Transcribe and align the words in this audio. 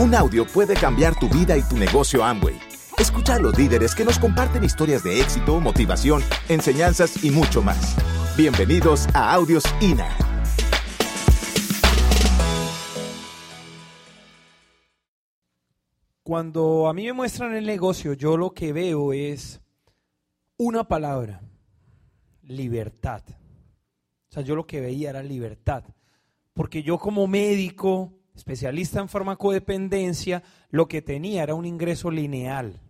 Un 0.00 0.14
audio 0.14 0.46
puede 0.46 0.72
cambiar 0.72 1.14
tu 1.14 1.28
vida 1.28 1.58
y 1.58 1.62
tu 1.62 1.76
negocio 1.76 2.24
Amway. 2.24 2.58
Escucha 2.96 3.34
a 3.34 3.38
los 3.38 3.58
líderes 3.58 3.94
que 3.94 4.02
nos 4.02 4.18
comparten 4.18 4.64
historias 4.64 5.04
de 5.04 5.20
éxito, 5.20 5.60
motivación, 5.60 6.22
enseñanzas 6.48 7.22
y 7.22 7.30
mucho 7.30 7.60
más. 7.60 7.98
Bienvenidos 8.34 9.08
a 9.12 9.34
Audios 9.34 9.62
INA. 9.82 10.08
Cuando 16.22 16.88
a 16.88 16.94
mí 16.94 17.04
me 17.04 17.12
muestran 17.12 17.54
el 17.54 17.66
negocio, 17.66 18.14
yo 18.14 18.38
lo 18.38 18.54
que 18.54 18.72
veo 18.72 19.12
es 19.12 19.60
una 20.56 20.84
palabra, 20.84 21.42
libertad. 22.44 23.22
O 24.30 24.32
sea, 24.32 24.42
yo 24.42 24.56
lo 24.56 24.66
que 24.66 24.80
veía 24.80 25.10
era 25.10 25.22
libertad. 25.22 25.84
Porque 26.54 26.82
yo 26.82 26.96
como 26.96 27.26
médico, 27.26 28.14
especialista 28.40 29.00
en 29.00 29.08
farmacodependencia, 29.08 30.42
lo 30.70 30.88
que 30.88 31.02
tenía 31.02 31.42
era 31.42 31.54
un 31.54 31.66
ingreso 31.66 32.10
lineal. 32.10 32.80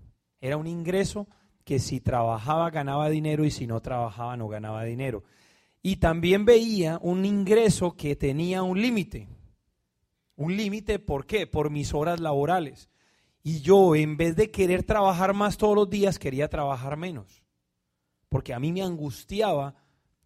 Era 0.40 0.56
un 0.56 0.66
ingreso 0.66 1.28
que 1.64 1.78
si 1.78 2.00
trabajaba 2.00 2.70
ganaba 2.70 3.10
dinero 3.10 3.44
y 3.44 3.50
si 3.50 3.66
no 3.66 3.80
trabajaba 3.80 4.36
no 4.36 4.48
ganaba 4.48 4.84
dinero. 4.84 5.24
Y 5.82 5.96
también 5.96 6.44
veía 6.44 6.98
un 7.02 7.24
ingreso 7.24 7.96
que 7.96 8.14
tenía 8.16 8.62
un 8.62 8.80
límite. 8.80 9.28
Un 10.36 10.56
límite, 10.56 10.98
¿por 10.98 11.26
qué? 11.26 11.46
Por 11.46 11.70
mis 11.70 11.94
horas 11.94 12.20
laborales. 12.20 12.88
Y 13.42 13.60
yo, 13.60 13.96
en 13.96 14.16
vez 14.16 14.36
de 14.36 14.50
querer 14.50 14.84
trabajar 14.84 15.34
más 15.34 15.56
todos 15.56 15.74
los 15.74 15.90
días, 15.90 16.18
quería 16.18 16.48
trabajar 16.48 16.96
menos. 16.96 17.42
Porque 18.28 18.54
a 18.54 18.60
mí 18.60 18.72
me 18.72 18.82
angustiaba 18.82 19.74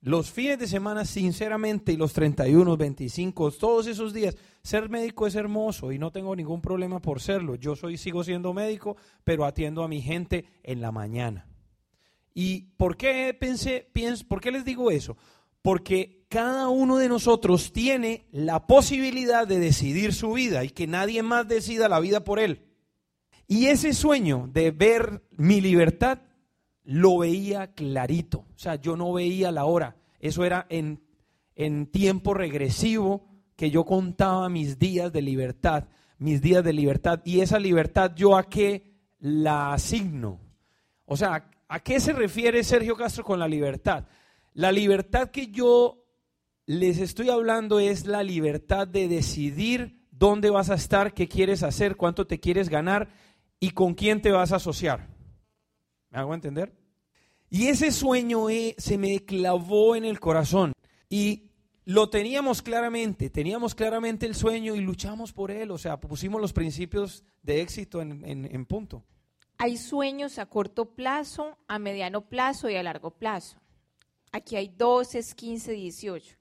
los 0.05 0.31
fines 0.31 0.59
de 0.59 0.67
semana, 0.67 1.07
sinceramente, 1.07 1.91
y 1.91 1.97
los 1.97 2.13
31, 2.13 2.77
25, 2.77 3.51
todos 3.53 3.87
esos 3.87 4.13
días, 4.13 4.37
ser 4.63 4.91
médico 4.91 5.27
es 5.27 5.35
hermoso 5.35 5.93
y 5.93 5.99
no 5.99 6.13
tengo 6.13 6.37
ningún 6.37 6.61
problema 6.61 7.01
por 7.01 7.23
serlo. 7.23 7.55
Yo 7.55 7.75
soy, 7.75 7.97
sigo 7.97 8.23
siendo 8.23 8.53
médico, 8.53 8.99
pero 9.25 9.47
atiendo 9.47 9.83
a 9.83 9.89
mi 9.89 10.03
gente 10.03 10.45
en 10.63 10.83
la 10.83 10.93
mañana. 10.93 11.47
¿Y 12.35 12.75
por 12.77 12.99
qué 12.99 13.33
pensé, 13.33 13.89
pienso, 13.95 14.29
por 14.29 14.43
qué 14.43 14.51
les 14.51 14.67
digo 14.67 14.91
eso? 14.91 15.17
Porque 15.63 16.27
cada 16.29 16.69
uno 16.69 16.99
de 16.99 17.09
nosotros 17.09 17.73
tiene 17.73 18.27
la 18.31 18.67
posibilidad 18.67 19.49
de 19.49 19.59
decidir 19.59 20.13
su 20.13 20.35
vida 20.35 20.65
y 20.65 20.69
que 20.69 20.87
nadie 20.87 21.23
más 21.23 21.49
decida 21.49 21.89
la 21.89 22.01
vida 22.01 22.25
por 22.25 22.41
él. 22.41 22.67
Y 23.49 23.67
ese 23.67 23.95
sueño 23.95 24.51
de 24.53 24.71
ver 24.71 25.23
mi 25.31 25.63
libertad 25.63 26.19
lo 26.85 27.19
veía 27.19 27.73
clarito. 27.73 28.47
O 28.55 28.59
sea, 28.59 28.77
yo 28.77 28.97
no 28.97 29.13
veía 29.13 29.51
la 29.51 29.65
hora. 29.65 29.97
Eso 30.21 30.45
era 30.45 30.67
en, 30.69 31.03
en 31.55 31.87
tiempo 31.87 32.35
regresivo 32.35 33.27
que 33.57 33.71
yo 33.71 33.85
contaba 33.85 34.49
mis 34.49 34.79
días 34.79 35.13
de 35.13 35.23
libertad, 35.23 35.89
mis 36.19 36.41
días 36.41 36.63
de 36.63 36.73
libertad. 36.73 37.21
Y 37.25 37.41
esa 37.41 37.59
libertad 37.59 38.13
yo 38.15 38.37
a 38.37 38.49
qué 38.49 38.95
la 39.19 39.73
asigno. 39.73 40.41
O 41.07 41.17
sea, 41.17 41.51
¿a 41.69 41.81
qué 41.81 42.01
se 42.01 42.13
refiere 42.13 42.63
Sergio 42.63 42.97
Castro 42.97 43.25
con 43.25 43.39
la 43.39 43.49
libertad? 43.49 44.07
La 44.53 44.71
libertad 44.71 45.31
que 45.31 45.49
yo 45.49 46.05
les 46.67 46.99
estoy 46.99 47.29
hablando 47.29 47.81
es 47.81 48.07
la 48.07 48.23
libertad 48.23 48.87
de 48.87 49.09
decidir 49.09 50.07
dónde 50.11 50.51
vas 50.51 50.71
a 50.71 50.75
estar, 50.75 51.13
qué 51.13 51.29
quieres 51.29 51.63
hacer, 51.63 51.97
cuánto 51.97 52.27
te 52.27 52.41
quieres 52.41 52.69
ganar 52.69 53.09
y 53.61 53.71
con 53.71 53.95
quién 53.95 54.23
te 54.23 54.31
vas 54.31 54.53
a 54.53 54.57
asociar. 54.57 55.14
¿Me 56.15 56.21
hago 56.21 56.33
entender? 56.33 56.73
Y 57.51 57.67
ese 57.67 57.91
sueño 57.91 58.49
eh, 58.49 58.77
se 58.79 58.99
me 58.99 59.25
clavó 59.25 59.97
en 59.97 60.05
el 60.05 60.21
corazón 60.21 60.73
y 61.11 61.51
lo 61.85 62.09
teníamos 62.09 62.63
claramente, 62.63 63.31
teníamos 63.31 63.75
claramente 63.75 64.25
el 64.25 64.37
sueño 64.37 64.77
y 64.77 64.81
luchamos 64.81 65.33
por 65.33 65.51
él, 65.51 65.73
o 65.73 65.77
sea, 65.77 65.99
pusimos 65.99 66.41
los 66.41 66.53
principios 66.53 67.25
de 67.43 67.63
éxito 67.63 68.01
en, 68.01 68.25
en 68.25 68.65
punto. 68.65 69.05
Hay 69.59 69.77
sueños 69.77 70.39
a 70.39 70.47
corto 70.47 70.95
plazo, 70.95 71.59
a 71.67 71.81
mediano 71.81 72.29
plazo 72.29 72.71
y 72.71 72.77
a 72.77 72.83
largo 72.85 73.11
plazo. 73.11 73.59
Aquí 74.31 74.55
hay 74.55 74.69
12, 74.69 75.21
15, 75.35 75.73
18. 75.73 76.37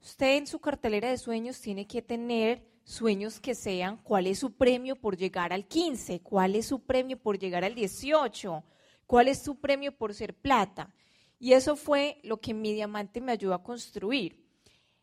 Usted 0.00 0.38
en 0.38 0.46
su 0.46 0.60
cartelera 0.60 1.10
de 1.10 1.18
sueños 1.18 1.60
tiene 1.60 1.86
que 1.86 2.00
tener 2.00 2.64
sueños 2.84 3.38
que 3.38 3.54
sean 3.54 3.98
cuál 3.98 4.26
es 4.26 4.38
su 4.38 4.54
premio 4.54 4.96
por 4.96 5.18
llegar 5.18 5.52
al 5.52 5.66
15, 5.66 6.20
cuál 6.20 6.56
es 6.56 6.64
su 6.64 6.80
premio 6.86 7.18
por 7.18 7.38
llegar 7.38 7.64
al 7.64 7.74
18 7.74 8.64
¿Cuál 9.10 9.26
es 9.26 9.42
tu 9.42 9.58
premio 9.58 9.90
por 9.90 10.14
ser 10.14 10.36
plata? 10.36 10.94
Y 11.40 11.54
eso 11.54 11.74
fue 11.74 12.20
lo 12.22 12.40
que 12.40 12.54
mi 12.54 12.72
diamante 12.72 13.20
me 13.20 13.32
ayudó 13.32 13.54
a 13.54 13.62
construir. 13.64 14.40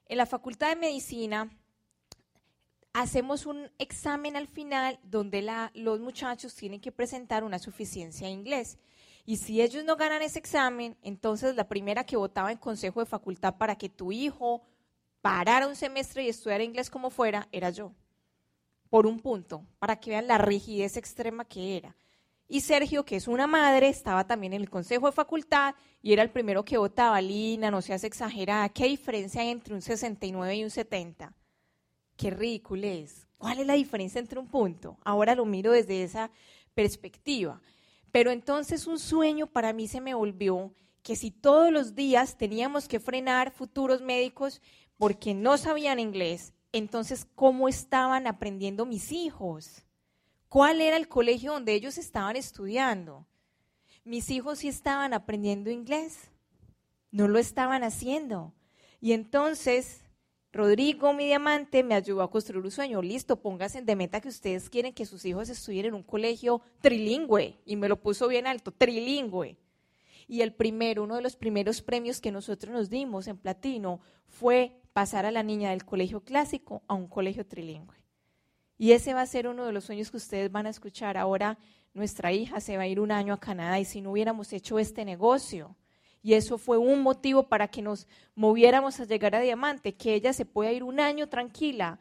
En 0.05 0.15
la 0.15 0.25
Facultad 0.25 0.69
de 0.69 0.77
Medicina 0.77 1.51
hacemos 2.93 3.45
un 3.45 3.69
examen 3.77 4.37
al 4.37 4.47
final 4.47 4.97
donde 5.03 5.45
los 5.73 5.99
muchachos 5.99 6.55
tienen 6.55 6.79
que 6.79 6.93
presentar 6.93 7.43
una 7.43 7.59
suficiencia 7.59 8.29
en 8.29 8.35
inglés. 8.35 8.77
Y 9.25 9.35
si 9.35 9.61
ellos 9.61 9.83
no 9.83 9.97
ganan 9.97 10.21
ese 10.21 10.39
examen, 10.39 10.95
entonces 11.01 11.55
la 11.55 11.67
primera 11.67 12.05
que 12.05 12.15
votaba 12.15 12.53
en 12.53 12.59
consejo 12.59 13.01
de 13.01 13.07
facultad 13.07 13.57
para 13.57 13.75
que 13.75 13.89
tu 13.89 14.13
hijo 14.13 14.61
parara 15.19 15.67
un 15.67 15.75
semestre 15.75 16.23
y 16.23 16.29
estudiara 16.29 16.63
inglés 16.63 16.89
como 16.89 17.09
fuera, 17.09 17.49
era 17.51 17.71
yo. 17.71 17.91
Por 18.89 19.05
un 19.05 19.19
punto, 19.19 19.65
para 19.79 19.99
que 19.99 20.11
vean 20.11 20.27
la 20.27 20.37
rigidez 20.37 20.95
extrema 20.95 21.43
que 21.43 21.75
era. 21.75 21.93
Y 22.47 22.61
Sergio, 22.61 23.03
que 23.03 23.17
es 23.17 23.27
una 23.27 23.45
madre, 23.45 23.89
estaba 23.89 24.25
también 24.25 24.53
en 24.53 24.61
el 24.61 24.69
consejo 24.69 25.07
de 25.07 25.11
facultad 25.11 25.75
y 26.01 26.13
era 26.13 26.23
el 26.23 26.31
primero 26.31 26.63
que 26.63 26.77
votaba, 26.77 27.19
Lina, 27.19 27.69
no 27.69 27.81
seas 27.81 28.05
exagerada, 28.05 28.69
¿qué 28.69 28.85
diferencia 28.85 29.41
hay 29.41 29.49
entre 29.49 29.73
un 29.73 29.81
69 29.81 30.55
y 30.55 30.63
un 30.63 30.69
70? 30.69 31.33
Qué 32.15 32.29
ridículo 32.29 32.87
es. 32.87 33.27
¿Cuál 33.37 33.59
es 33.59 33.67
la 33.67 33.73
diferencia 33.73 34.19
entre 34.19 34.39
un 34.39 34.47
punto? 34.47 34.97
Ahora 35.03 35.35
lo 35.35 35.45
miro 35.45 35.73
desde 35.73 36.03
esa 36.03 36.31
perspectiva. 36.73 37.61
Pero 38.11 38.31
entonces 38.31 38.87
un 38.87 38.97
sueño 38.97 39.47
para 39.47 39.73
mí 39.73 39.87
se 39.87 40.01
me 40.01 40.13
volvió 40.13 40.73
que 41.03 41.15
si 41.15 41.31
todos 41.31 41.71
los 41.71 41.95
días 41.95 42.37
teníamos 42.37 42.87
que 42.87 42.99
frenar 42.99 43.51
futuros 43.51 44.01
médicos 44.01 44.61
porque 44.97 45.33
no 45.33 45.57
sabían 45.57 45.99
inglés, 45.99 46.53
entonces 46.71 47.27
¿cómo 47.35 47.67
estaban 47.67 48.25
aprendiendo 48.25 48.85
mis 48.85 49.11
hijos? 49.11 49.86
¿Cuál 50.49 50.81
era 50.81 50.97
el 50.97 51.07
colegio 51.07 51.53
donde 51.53 51.73
ellos 51.73 51.97
estaban 51.97 52.35
estudiando? 52.35 53.25
Mis 54.03 54.29
hijos 54.29 54.59
sí 54.59 54.67
estaban 54.67 55.13
aprendiendo 55.13 55.69
inglés, 55.69 56.31
no 57.11 57.27
lo 57.27 57.39
estaban 57.39 57.83
haciendo. 57.83 58.53
Y 59.01 59.11
entonces 59.11 60.01
Rodrigo, 60.57 61.13
mi 61.13 61.25
diamante, 61.25 61.83
me 61.83 61.93
ayudó 61.93 62.23
a 62.23 62.31
construir 62.31 62.65
un 62.65 62.71
sueño. 62.71 63.01
Listo, 63.01 63.39
pónganse 63.39 63.81
de 63.81 63.95
meta 63.95 64.21
que 64.21 64.29
ustedes 64.29 64.69
quieren 64.69 64.93
que 64.93 65.05
sus 65.05 65.23
hijos 65.25 65.49
estudien 65.49 65.85
en 65.87 65.93
un 65.93 66.03
colegio 66.03 66.61
trilingüe. 66.81 67.59
Y 67.63 67.75
me 67.75 67.87
lo 67.87 68.01
puso 68.01 68.27
bien 68.27 68.47
alto, 68.47 68.71
trilingüe. 68.71 69.57
Y 70.27 70.41
el 70.41 70.53
primero, 70.53 71.03
uno 71.03 71.15
de 71.15 71.21
los 71.21 71.35
primeros 71.35 71.81
premios 71.81 72.19
que 72.19 72.31
nosotros 72.31 72.73
nos 72.73 72.89
dimos 72.89 73.27
en 73.27 73.37
platino 73.37 73.99
fue 74.25 74.81
pasar 74.93 75.25
a 75.25 75.31
la 75.31 75.43
niña 75.43 75.69
del 75.69 75.85
colegio 75.85 76.21
clásico 76.21 76.81
a 76.87 76.95
un 76.95 77.07
colegio 77.07 77.45
trilingüe. 77.45 77.95
Y 78.77 78.91
ese 78.91 79.13
va 79.13 79.21
a 79.21 79.25
ser 79.25 79.47
uno 79.47 79.65
de 79.65 79.71
los 79.71 79.85
sueños 79.85 80.11
que 80.11 80.17
ustedes 80.17 80.51
van 80.51 80.67
a 80.67 80.69
escuchar. 80.69 81.17
Ahora 81.17 81.57
nuestra 81.93 82.31
hija 82.31 82.59
se 82.59 82.77
va 82.77 82.83
a 82.83 82.87
ir 82.87 82.99
un 82.99 83.11
año 83.11 83.33
a 83.33 83.39
Canadá 83.39 83.79
y 83.79 83.85
si 83.85 84.01
no 84.01 84.11
hubiéramos 84.11 84.53
hecho 84.53 84.77
este 84.77 85.03
negocio, 85.03 85.75
y 86.21 86.33
eso 86.33 86.57
fue 86.57 86.77
un 86.77 87.01
motivo 87.01 87.43
para 87.43 87.69
que 87.69 87.81
nos 87.81 88.07
moviéramos 88.35 88.99
a 88.99 89.05
llegar 89.05 89.35
a 89.35 89.39
Diamante, 89.39 89.95
que 89.95 90.13
ella 90.13 90.33
se 90.33 90.45
pueda 90.45 90.71
ir 90.71 90.83
un 90.83 90.99
año 90.99 91.29
tranquila. 91.29 91.99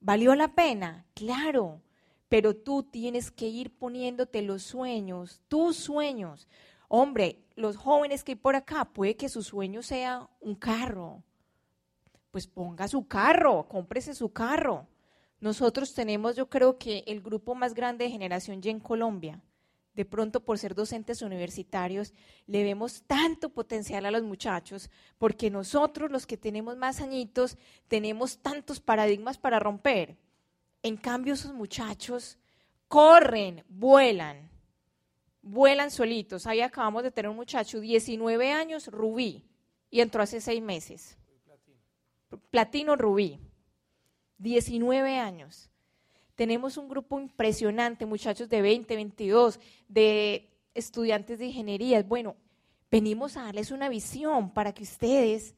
¿Valió 0.00 0.34
la 0.34 0.48
pena? 0.54 1.06
Claro, 1.14 1.80
pero 2.28 2.56
tú 2.56 2.82
tienes 2.82 3.30
que 3.30 3.46
ir 3.46 3.70
poniéndote 3.76 4.42
los 4.42 4.62
sueños, 4.62 5.40
tus 5.48 5.76
sueños. 5.76 6.48
Hombre, 6.88 7.44
los 7.54 7.76
jóvenes 7.76 8.24
que 8.24 8.32
hay 8.32 8.36
por 8.36 8.56
acá, 8.56 8.84
puede 8.86 9.16
que 9.16 9.28
su 9.28 9.42
sueño 9.42 9.82
sea 9.82 10.28
un 10.40 10.54
carro. 10.54 11.22
Pues 12.30 12.46
ponga 12.46 12.88
su 12.88 13.06
carro, 13.06 13.68
cómprese 13.68 14.14
su 14.14 14.32
carro. 14.32 14.88
Nosotros 15.40 15.92
tenemos, 15.94 16.36
yo 16.36 16.48
creo 16.48 16.78
que 16.78 17.04
el 17.06 17.20
grupo 17.20 17.54
más 17.54 17.74
grande 17.74 18.04
de 18.04 18.10
generación 18.10 18.60
Y 18.62 18.68
en 18.70 18.80
Colombia. 18.80 19.42
De 19.94 20.04
pronto, 20.04 20.40
por 20.40 20.58
ser 20.58 20.74
docentes 20.74 21.22
universitarios, 21.22 22.12
le 22.46 22.62
vemos 22.62 23.02
tanto 23.06 23.48
potencial 23.48 24.04
a 24.04 24.10
los 24.10 24.22
muchachos, 24.22 24.90
porque 25.16 25.50
nosotros, 25.50 26.10
los 26.10 26.26
que 26.26 26.36
tenemos 26.36 26.76
más 26.76 27.00
añitos, 27.00 27.56
tenemos 27.88 28.38
tantos 28.38 28.78
paradigmas 28.78 29.38
para 29.38 29.58
romper. 29.58 30.18
En 30.82 30.98
cambio, 30.98 31.32
esos 31.32 31.54
muchachos 31.54 32.36
corren, 32.88 33.64
vuelan, 33.68 34.50
vuelan 35.40 35.90
solitos. 35.90 36.46
Ahí 36.46 36.60
acabamos 36.60 37.02
de 37.02 37.10
tener 37.10 37.30
un 37.30 37.36
muchacho, 37.36 37.80
19 37.80 38.52
años, 38.52 38.88
Rubí, 38.88 39.44
y 39.90 40.00
entró 40.00 40.22
hace 40.22 40.42
seis 40.42 40.60
meses. 40.62 41.16
Platino 42.50 42.96
Rubí. 42.96 43.40
19 44.38 45.18
años. 45.18 45.70
Tenemos 46.34 46.76
un 46.76 46.88
grupo 46.88 47.18
impresionante, 47.18 48.04
muchachos 48.04 48.48
de 48.48 48.60
20, 48.60 48.94
22, 48.94 49.58
de 49.88 50.48
estudiantes 50.74 51.38
de 51.38 51.46
ingeniería. 51.46 52.02
Bueno, 52.02 52.36
venimos 52.90 53.36
a 53.36 53.44
darles 53.44 53.70
una 53.70 53.88
visión 53.88 54.50
para 54.50 54.72
que 54.72 54.82
ustedes 54.82 55.54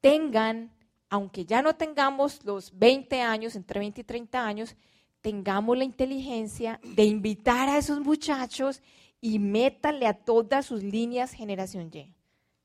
tengan, 0.00 0.70
aunque 1.10 1.44
ya 1.44 1.62
no 1.62 1.76
tengamos 1.76 2.44
los 2.44 2.76
20 2.78 3.20
años, 3.20 3.56
entre 3.56 3.80
20 3.80 4.00
y 4.00 4.04
30 4.04 4.46
años, 4.46 4.76
tengamos 5.20 5.76
la 5.78 5.84
inteligencia 5.84 6.80
de 6.82 7.04
invitar 7.04 7.68
a 7.68 7.78
esos 7.78 8.00
muchachos 8.00 8.82
y 9.20 9.38
métale 9.38 10.06
a 10.06 10.12
todas 10.12 10.66
sus 10.66 10.82
líneas 10.82 11.32
generación 11.32 11.90
Y. 11.94 12.14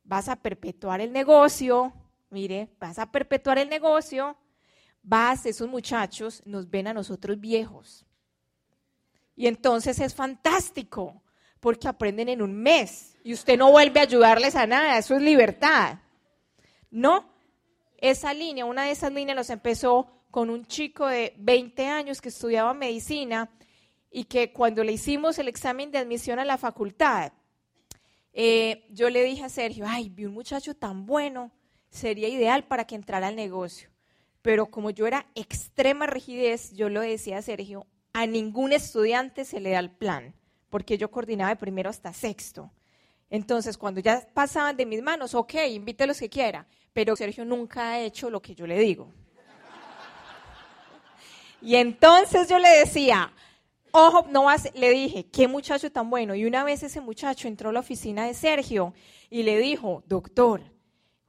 Vas 0.04 0.28
a 0.28 0.36
perpetuar 0.36 1.00
el 1.00 1.14
negocio, 1.14 1.94
mire, 2.30 2.70
vas 2.80 3.00
a 3.00 3.12
perpetuar 3.12 3.60
el 3.60 3.70
negocio, 3.70 4.36
vas, 5.02 5.46
esos 5.46 5.68
muchachos 5.68 6.42
nos 6.46 6.70
ven 6.70 6.88
a 6.88 6.94
nosotros 6.94 7.40
viejos. 7.40 8.06
Y 9.36 9.48
entonces 9.48 10.00
es 10.00 10.14
fantástico, 10.14 11.24
porque 11.60 11.88
aprenden 11.88 12.30
en 12.30 12.42
un 12.42 12.56
mes 12.56 13.18
y 13.24 13.34
usted 13.34 13.58
no 13.58 13.72
vuelve 13.72 14.00
a 14.00 14.04
ayudarles 14.04 14.56
a 14.56 14.68
nada, 14.68 14.98
eso 14.98 15.16
es 15.16 15.22
libertad. 15.22 16.00
No, 16.90 17.30
esa 17.98 18.34
línea, 18.34 18.66
una 18.66 18.84
de 18.84 18.92
esas 18.92 19.12
líneas 19.12 19.36
los 19.36 19.50
empezó 19.50 20.10
con 20.32 20.50
un 20.50 20.66
chico 20.66 21.08
de 21.08 21.34
20 21.38 21.88
años 21.88 22.22
que 22.22 22.30
estudiaba 22.30 22.74
medicina 22.74 23.50
y 24.12 24.26
que 24.26 24.54
cuando 24.54 24.84
le 24.84 24.94
hicimos 24.94 25.38
el 25.40 25.48
examen 25.48 25.92
de 25.92 25.98
admisión 25.98 26.40
a 26.40 26.46
la 26.46 26.58
facultad, 26.58 27.34
eh, 28.32 28.86
yo 28.92 29.10
le 29.10 29.24
dije 29.24 29.44
a 29.44 29.50
Sergio, 29.50 29.86
ay, 29.88 30.10
vi 30.10 30.26
un 30.26 30.34
muchacho 30.34 30.76
tan 30.76 31.06
bueno, 31.06 31.52
sería 31.90 32.30
ideal 32.30 32.66
para 32.68 32.86
que 32.86 32.96
entrara 32.96 33.28
al 33.28 33.36
negocio. 33.36 33.90
Pero 34.50 34.66
como 34.66 34.90
yo 34.90 35.06
era 35.06 35.28
extrema 35.36 36.08
rigidez, 36.08 36.74
yo 36.74 36.90
lo 36.90 37.02
decía 37.02 37.38
a 37.38 37.42
Sergio, 37.44 37.86
a 38.14 38.26
ningún 38.26 38.72
estudiante 38.74 39.46
se 39.46 39.60
le 39.60 39.70
da 39.70 39.78
el 39.78 39.92
plan, 39.92 40.34
porque 40.72 40.98
yo 40.98 41.12
coordinaba 41.12 41.52
de 41.52 41.56
primero 41.56 41.88
hasta 41.88 42.14
sexto. 42.14 42.72
Entonces, 43.30 43.78
cuando 43.78 44.02
ya 44.02 44.28
pasaban 44.34 44.76
de 44.76 44.88
mis 44.88 45.04
manos, 45.04 45.36
ok, 45.36 45.54
invite 45.70 46.08
los 46.08 46.18
que 46.18 46.30
quiera, 46.30 46.66
pero 46.94 47.16
Sergio 47.16 47.46
nunca 47.46 47.92
ha 47.92 48.00
hecho 48.00 48.32
lo 48.32 48.42
que 48.42 48.56
yo 48.56 48.66
le 48.66 48.80
digo. 48.80 49.14
Y 51.62 51.76
entonces 51.76 52.50
yo 52.50 52.58
le 52.58 52.70
decía, 52.70 53.32
ojo, 53.92 54.26
no 54.32 54.46
vas, 54.46 54.72
le 54.74 54.90
dije, 54.90 55.28
qué 55.28 55.48
muchacho 55.48 55.92
tan 55.92 56.10
bueno. 56.10 56.34
Y 56.34 56.46
una 56.46 56.64
vez 56.64 56.82
ese 56.82 57.02
muchacho 57.02 57.48
entró 57.48 57.70
a 57.70 57.74
la 57.74 57.82
oficina 57.82 58.26
de 58.26 58.34
Sergio 58.34 58.96
y 59.30 59.44
le 59.44 59.60
dijo, 59.60 60.02
doctor, 60.08 60.64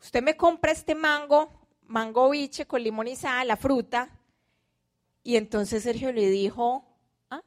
usted 0.00 0.22
me 0.22 0.38
compra 0.38 0.72
este 0.72 0.94
mango, 0.94 1.59
mango 1.90 2.30
biche 2.30 2.66
con 2.66 2.82
sal, 3.16 3.48
la 3.48 3.56
fruta. 3.56 4.08
Y 5.22 5.36
entonces 5.36 5.82
Sergio 5.82 6.12
le 6.12 6.30
dijo, 6.30 6.84
ah, 7.30 7.42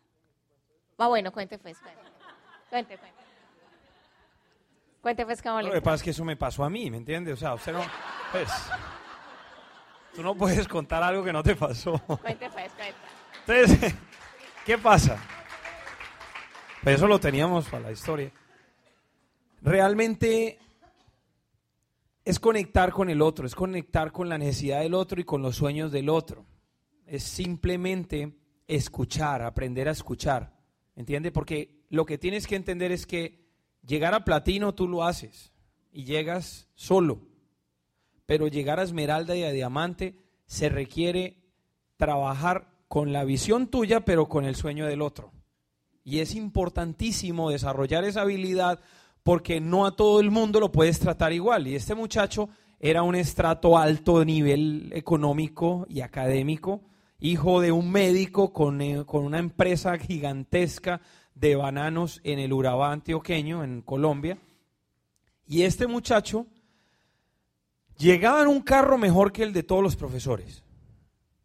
ah 0.98 1.08
bueno, 1.08 1.32
cuente 1.32 1.58
pues, 1.58 1.78
cuente, 2.70 2.98
cuente. 2.98 3.14
Cuente 5.02 5.26
pues 5.26 5.42
cómo 5.42 5.62
le 5.62 5.68
Lo 5.68 5.74
que 5.74 5.82
pasa 5.82 5.96
es 5.96 6.04
que 6.04 6.10
eso 6.12 6.24
me 6.24 6.36
pasó 6.36 6.64
a 6.64 6.70
mí, 6.70 6.90
¿me 6.92 6.98
entiende? 6.98 7.34
O 7.34 7.36
sea, 7.36 7.56
usted 7.56 7.74
no, 7.74 7.82
pues, 8.32 8.50
tú 10.14 10.22
no 10.22 10.36
puedes 10.36 10.68
contar 10.68 11.02
algo 11.02 11.24
que 11.24 11.34
no 11.34 11.42
te 11.42 11.56
pasó. 11.56 11.98
Cuente 12.00 12.50
pues, 12.50 12.72
cuente. 12.74 12.96
Entonces, 13.48 13.96
¿qué 14.66 14.78
pasa? 14.78 15.18
Pues 16.84 16.96
eso 16.96 17.08
lo 17.08 17.20
teníamos 17.20 17.68
para 17.70 17.84
la 17.84 17.92
historia. 17.92 18.32
Realmente 19.62 20.60
es 22.26 22.40
conectar 22.40 22.92
con 22.92 23.10
el 23.10 23.22
otro, 23.22 23.46
es 23.46 23.56
conectar 23.56 24.12
con 24.12 24.30
la 24.30 24.38
necesidad 24.38 24.82
del 24.82 24.94
otro 24.94 25.20
y 25.20 25.24
con 25.24 25.42
los 25.42 25.56
sueños 25.56 25.92
del 25.92 26.10
otro. 26.10 26.46
Es 27.06 27.24
simplemente 27.24 28.38
escuchar, 28.68 29.42
aprender 29.42 29.88
a 29.88 29.92
escuchar. 29.92 30.54
¿Entiende? 30.96 31.32
Porque 31.32 31.86
lo 31.90 32.06
que 32.06 32.18
tienes 32.18 32.48
que 32.48 32.56
entender 32.56 32.92
es 32.92 33.06
que 33.06 33.44
Llegar 33.86 34.14
a 34.14 34.24
platino 34.24 34.74
tú 34.74 34.88
lo 34.88 35.04
haces 35.04 35.52
y 35.92 36.06
llegas 36.06 36.70
solo, 36.74 37.28
pero 38.26 38.48
llegar 38.48 38.80
a 38.80 38.84
esmeralda 38.84 39.36
y 39.36 39.44
a 39.44 39.52
diamante 39.52 40.18
se 40.46 40.70
requiere 40.70 41.44
trabajar 41.98 42.72
con 42.88 43.12
la 43.12 43.26
visión 43.26 43.68
tuya, 43.68 44.06
pero 44.06 44.30
con 44.30 44.46
el 44.46 44.56
sueño 44.56 44.86
del 44.86 45.02
otro. 45.02 45.34
Y 46.06 46.20
es 46.20 46.34
importantísimo 46.34 47.50
desarrollar 47.50 48.06
esa 48.06 48.22
habilidad 48.22 48.80
porque 49.24 49.62
no 49.62 49.86
a 49.86 49.96
todo 49.96 50.20
el 50.20 50.30
mundo 50.32 50.60
lo 50.60 50.72
puedes 50.72 51.00
tratar 51.00 51.34
igual. 51.34 51.68
Y 51.68 51.76
este 51.76 51.96
muchacho 51.96 52.50
era 52.80 53.02
un 53.02 53.16
estrato 53.16 53.78
alto 53.78 54.20
de 54.20 54.26
nivel 54.26 54.92
económico 54.94 55.86
y 55.90 56.02
académico, 56.02 56.82
hijo 57.20 57.62
de 57.62 57.72
un 57.72 57.90
médico 57.90 58.52
con, 58.52 58.82
eh, 58.82 59.06
con 59.06 59.24
una 59.24 59.40
empresa 59.40 59.98
gigantesca 59.98 61.02
de 61.34 61.56
bananos 61.56 62.20
en 62.26 62.40
el 62.40 62.52
Urabá 62.52 62.92
antioqueño, 62.92 63.64
en 63.64 63.82
Colombia. 63.82 64.38
Y 65.48 65.64
este 65.64 65.88
muchacho 65.88 66.46
llegaba 67.98 68.42
en 68.42 68.48
un 68.48 68.62
carro 68.62 68.98
mejor 68.98 69.32
que 69.32 69.44
el 69.44 69.54
de 69.54 69.64
todos 69.64 69.82
los 69.82 69.96
profesores. 69.96 70.64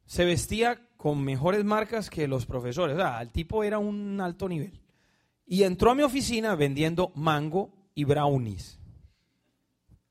Se 0.06 0.24
vestía 0.24 0.81
con 0.96 1.22
mejores 1.22 1.64
marcas 1.64 2.10
que 2.10 2.26
los 2.26 2.46
profesores. 2.46 2.96
O 2.96 2.98
sea, 2.98 3.22
el 3.22 3.31
tipo 3.31 3.62
era 3.62 3.78
un 3.78 4.20
alto 4.20 4.48
nivel. 4.48 4.81
Y 5.50 5.62
entró 5.62 5.90
a 5.90 5.94
mi 5.94 6.02
oficina 6.02 6.54
vendiendo 6.54 7.10
mango 7.14 7.72
y 7.94 8.04
brownies. 8.04 8.78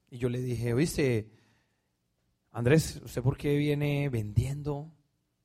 Y 0.09 0.17
yo 0.17 0.29
le 0.29 0.41
dije, 0.41 0.73
oíste, 0.73 1.29
Andrés, 2.51 2.99
¿usted 3.05 3.21
por 3.21 3.37
qué 3.37 3.55
viene 3.55 4.09
vendiendo? 4.09 4.75
O 4.75 4.91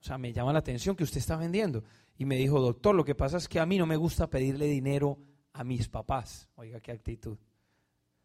sea, 0.00 0.16
me 0.16 0.32
llama 0.32 0.54
la 0.54 0.60
atención 0.60 0.96
que 0.96 1.04
usted 1.04 1.18
está 1.18 1.36
vendiendo 1.36 1.84
y 2.16 2.24
me 2.24 2.36
dijo, 2.36 2.58
doctor, 2.58 2.94
lo 2.94 3.04
que 3.04 3.14
pasa 3.14 3.36
es 3.36 3.48
que 3.48 3.60
a 3.60 3.66
mí 3.66 3.76
no 3.76 3.84
me 3.84 3.96
gusta 3.96 4.30
pedirle 4.30 4.64
dinero 4.64 5.18
a 5.52 5.62
mis 5.62 5.88
papás. 5.88 6.48
Oiga, 6.54 6.80
qué 6.80 6.92
actitud. 6.92 7.36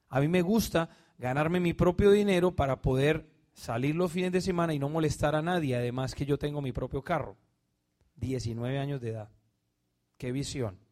A 0.08 0.22
mí 0.22 0.30
me 0.30 0.42
gusta 0.42 0.90
ganarme 1.18 1.60
mi 1.60 1.74
propio 1.74 2.12
dinero 2.12 2.56
para 2.56 2.82
poder 2.82 3.30
salir 3.52 3.94
los 3.94 4.14
fines 4.14 4.32
de 4.32 4.40
semana 4.40 4.74
y 4.74 4.80
no 4.80 4.88
molestar 4.88 5.36
a 5.36 5.42
nadie, 5.42 5.76
además 5.76 6.16
que 6.16 6.26
yo 6.26 6.38
tengo 6.38 6.62
mi 6.62 6.72
propio 6.72 7.04
carro. 7.04 7.36
19 8.16 8.80
años 8.80 9.02
de 9.02 9.10
edad. 9.10 9.30
Qué 10.18 10.32
visión. 10.32 10.87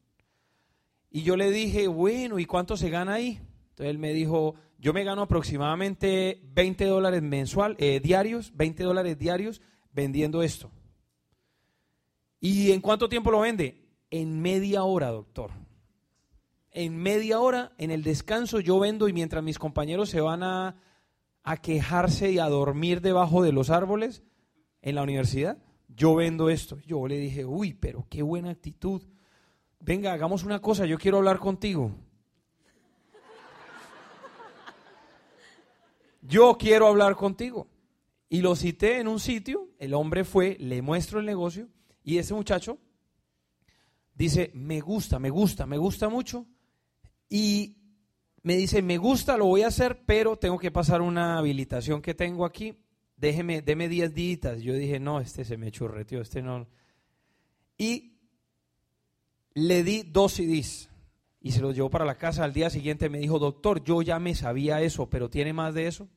Y 1.15 1.23
yo 1.23 1.37
le 1.37 1.49
dije, 1.49 1.87
bueno, 1.87 2.39
¿y 2.39 2.45
cuánto 2.45 2.75
se 2.75 2.89
gana 2.89 3.13
ahí? 3.13 3.39
Entonces 3.69 3.89
él 3.89 3.99
me 3.99 4.11
dijo, 4.11 4.55
yo 4.77 4.91
me 4.91 5.05
gano 5.05 5.21
aproximadamente 5.21 6.41
20 6.51 6.83
dólares 6.83 7.21
mensual, 7.21 7.77
eh, 7.79 8.01
diarios, 8.01 8.51
20 8.57 8.83
dólares 8.83 9.17
diarios 9.17 9.61
vendiendo 9.93 10.43
esto. 10.43 10.71
¿Y 12.41 12.73
en 12.73 12.81
cuánto 12.81 13.07
tiempo 13.07 13.31
lo 13.31 13.39
vende? 13.39 13.87
En 14.11 14.41
media 14.41 14.83
hora, 14.83 15.07
doctor. 15.07 15.51
En 16.71 16.97
media 16.97 17.39
hora, 17.39 17.71
en 17.77 17.91
el 17.91 18.03
descanso, 18.03 18.59
yo 18.59 18.77
vendo 18.77 19.07
y 19.07 19.13
mientras 19.13 19.41
mis 19.41 19.57
compañeros 19.57 20.09
se 20.09 20.19
van 20.19 20.43
a, 20.43 20.75
a 21.43 21.55
quejarse 21.61 22.33
y 22.33 22.39
a 22.39 22.49
dormir 22.49 22.99
debajo 22.99 23.41
de 23.41 23.53
los 23.53 23.69
árboles 23.69 24.21
en 24.81 24.95
la 24.95 25.03
universidad, 25.03 25.59
yo 25.87 26.13
vendo 26.13 26.49
esto. 26.49 26.77
Yo 26.85 27.07
le 27.07 27.17
dije, 27.19 27.45
uy, 27.45 27.73
pero 27.73 28.05
qué 28.09 28.21
buena 28.21 28.49
actitud. 28.49 29.01
Venga, 29.85 30.13
hagamos 30.13 30.43
una 30.43 30.59
cosa, 30.59 30.87
yo 30.87 30.97
quiero 30.97 31.17
hablar 31.17 31.37
contigo. 31.37 31.91
Yo 36.23 36.57
quiero 36.57 36.87
hablar 36.87 37.15
contigo. 37.15 37.67
Y 38.27 38.41
lo 38.41 38.55
cité 38.55 38.99
en 38.99 39.07
un 39.07 39.19
sitio, 39.19 39.69
el 39.77 39.93
hombre 39.93 40.23
fue, 40.23 40.57
le 40.59 40.81
muestro 40.81 41.19
el 41.19 41.27
negocio, 41.27 41.69
y 42.03 42.17
ese 42.17 42.33
muchacho 42.33 42.79
dice, 44.15 44.49
me 44.55 44.81
gusta, 44.81 45.19
me 45.19 45.29
gusta, 45.29 45.67
me 45.67 45.77
gusta 45.77 46.09
mucho. 46.09 46.47
Y 47.29 47.77
me 48.41 48.55
dice, 48.55 48.81
me 48.81 48.97
gusta, 48.97 49.37
lo 49.37 49.45
voy 49.45 49.61
a 49.61 49.67
hacer, 49.67 50.03
pero 50.03 50.35
tengo 50.35 50.57
que 50.57 50.71
pasar 50.71 51.03
una 51.03 51.37
habilitación 51.37 52.01
que 52.01 52.15
tengo 52.15 52.43
aquí. 52.45 52.75
Déjeme, 53.17 53.61
deme 53.61 53.87
10 53.87 54.15
días. 54.15 54.61
Yo 54.63 54.73
dije, 54.73 54.99
no, 54.99 55.19
este 55.19 55.45
se 55.45 55.57
me 55.57 55.71
churreteó, 55.71 56.21
este 56.21 56.41
no. 56.41 56.67
Y 57.77 58.14
le 59.55 59.83
di 59.83 60.03
dos 60.03 60.33
CDs 60.33 60.89
y 61.41 61.51
se 61.51 61.61
los 61.61 61.73
llevó 61.73 61.89
para 61.89 62.05
la 62.05 62.15
casa. 62.15 62.43
Al 62.43 62.53
día 62.53 62.69
siguiente 62.69 63.09
me 63.09 63.17
dijo, 63.17 63.39
doctor, 63.39 63.83
yo 63.83 64.01
ya 64.01 64.19
me 64.19 64.35
sabía 64.35 64.81
eso, 64.81 65.09
pero 65.09 65.29
¿tiene 65.29 65.53
más 65.53 65.73
de 65.73 65.87
eso? 65.87 66.07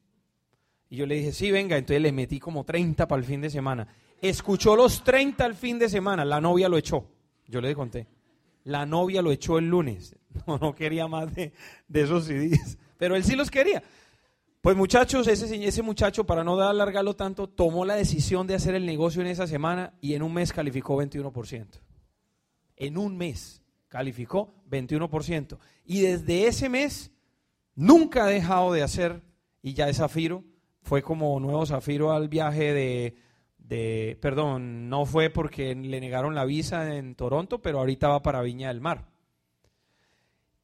Y 0.91 0.97
yo 0.97 1.07
le 1.07 1.17
dije, 1.17 1.33
sí, 1.33 1.51
venga. 1.51 1.77
Entonces 1.77 2.03
le 2.03 2.13
metí 2.13 2.41
como 2.41 2.65
30 2.65 3.07
para 3.07 3.21
el 3.21 3.27
fin 3.27 3.41
de 3.41 3.49
semana. 3.49 3.89
Escuchó 4.21 4.75
los 4.75 5.05
30 5.05 5.45
al 5.45 5.55
fin 5.55 5.79
de 5.79 5.89
semana, 5.89 6.25
la 6.25 6.41
novia 6.41 6.69
lo 6.69 6.77
echó. 6.77 7.07
Yo 7.47 7.61
le 7.61 7.75
conté. 7.75 8.09
La 8.65 8.85
novia 8.85 9.23
lo 9.23 9.31
echó 9.31 9.59
el 9.59 9.69
lunes. 9.69 10.15
No, 10.47 10.57
no 10.57 10.75
quería 10.75 11.09
más 11.09 11.35
de, 11.35 11.53
esos 11.93 12.27
CDs. 12.27 12.79
Pero 12.97 13.17
él 13.17 13.25
sí 13.25 13.35
los 13.35 13.51
quería. 13.51 13.83
Pues 14.61 14.77
muchachos, 14.77 15.27
ese, 15.27 15.67
ese 15.67 15.83
muchacho, 15.83 16.25
para 16.25 16.45
no 16.45 16.61
alargarlo 16.61 17.17
tanto, 17.17 17.49
tomó 17.49 17.85
la 17.85 17.97
decisión 17.97 18.47
de 18.47 18.55
hacer 18.55 18.77
el 18.77 18.87
negocio 18.87 19.21
en 19.21 19.27
esa 19.27 19.49
semana 19.49 19.95
y 20.01 20.15
en 20.15 20.23
un 20.23 20.33
mes 20.33 20.53
calificó 20.53 20.97
21%. 21.03 21.81
En 22.79 22.99
un 22.99 23.17
mes 23.17 23.63
calificó 23.89 24.55
21%. 24.71 25.59
Y 25.85 26.01
desde 26.01 26.47
ese 26.47 26.69
mes 26.69 27.11
nunca 27.75 28.25
ha 28.25 28.29
dejado 28.29 28.73
de 28.73 28.83
hacer, 28.83 29.23
y 29.63 29.75
ya 29.75 29.89
es 29.89 29.99
Zafiro, 29.99 30.45
fue 30.83 31.03
como 31.03 31.39
nuevo 31.41 31.67
Zafiro 31.67 32.13
al 32.13 32.29
viaje 32.29 32.73
de 32.73 33.17
de, 33.69 34.17
perdón, 34.21 34.89
no 34.89 35.05
fue 35.05 35.29
porque 35.29 35.75
le 35.75 36.01
negaron 36.01 36.35
la 36.35 36.47
visa 36.47 36.97
en 36.97 37.15
Toronto, 37.15 37.61
pero 37.61 37.79
ahorita 37.79 38.09
va 38.09 38.23
para 38.23 38.41
Viña 38.41 38.69
del 38.69 38.81
Mar. 38.81 39.07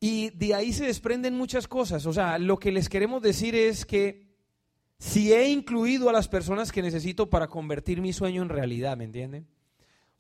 Y 0.00 0.30
de 0.30 0.54
ahí 0.54 0.72
se 0.72 0.86
desprenden 0.86 1.36
muchas 1.36 1.68
cosas. 1.68 2.06
O 2.06 2.12
sea, 2.12 2.38
lo 2.38 2.58
que 2.58 2.72
les 2.72 2.88
queremos 2.88 3.22
decir 3.22 3.54
es 3.54 3.84
que 3.84 4.34
si 4.98 5.32
he 5.32 5.48
incluido 5.48 6.08
a 6.08 6.12
las 6.12 6.28
personas 6.28 6.72
que 6.72 6.82
necesito 6.82 7.28
para 7.28 7.46
convertir 7.46 8.00
mi 8.00 8.12
sueño 8.12 8.42
en 8.42 8.48
realidad, 8.48 8.96
¿me 8.96 9.04
entienden? 9.04 9.46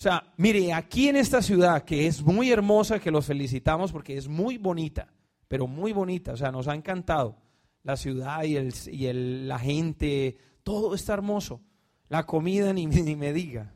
Sea, 0.04 0.22
mire, 0.36 0.70
aquí 0.74 1.08
en 1.08 1.16
esta 1.16 1.40
ciudad, 1.40 1.82
que 1.82 2.06
es 2.06 2.22
muy 2.22 2.52
hermosa, 2.52 3.00
que 3.00 3.10
los 3.10 3.24
felicitamos 3.24 3.90
porque 3.90 4.18
es 4.18 4.28
muy 4.28 4.58
bonita, 4.58 5.10
pero 5.48 5.66
muy 5.66 5.94
bonita, 5.94 6.34
o 6.34 6.36
sea, 6.36 6.52
nos 6.52 6.68
ha 6.68 6.74
encantado 6.74 7.38
la 7.82 7.96
ciudad 7.96 8.44
y, 8.44 8.56
el, 8.56 8.74
y 8.92 9.06
el, 9.06 9.48
la 9.48 9.58
gente, 9.58 10.36
todo 10.62 10.94
está 10.94 11.14
hermoso. 11.14 11.62
La 12.10 12.26
comida 12.26 12.70
ni, 12.74 12.84
ni 12.86 13.16
me 13.16 13.32
diga. 13.32 13.72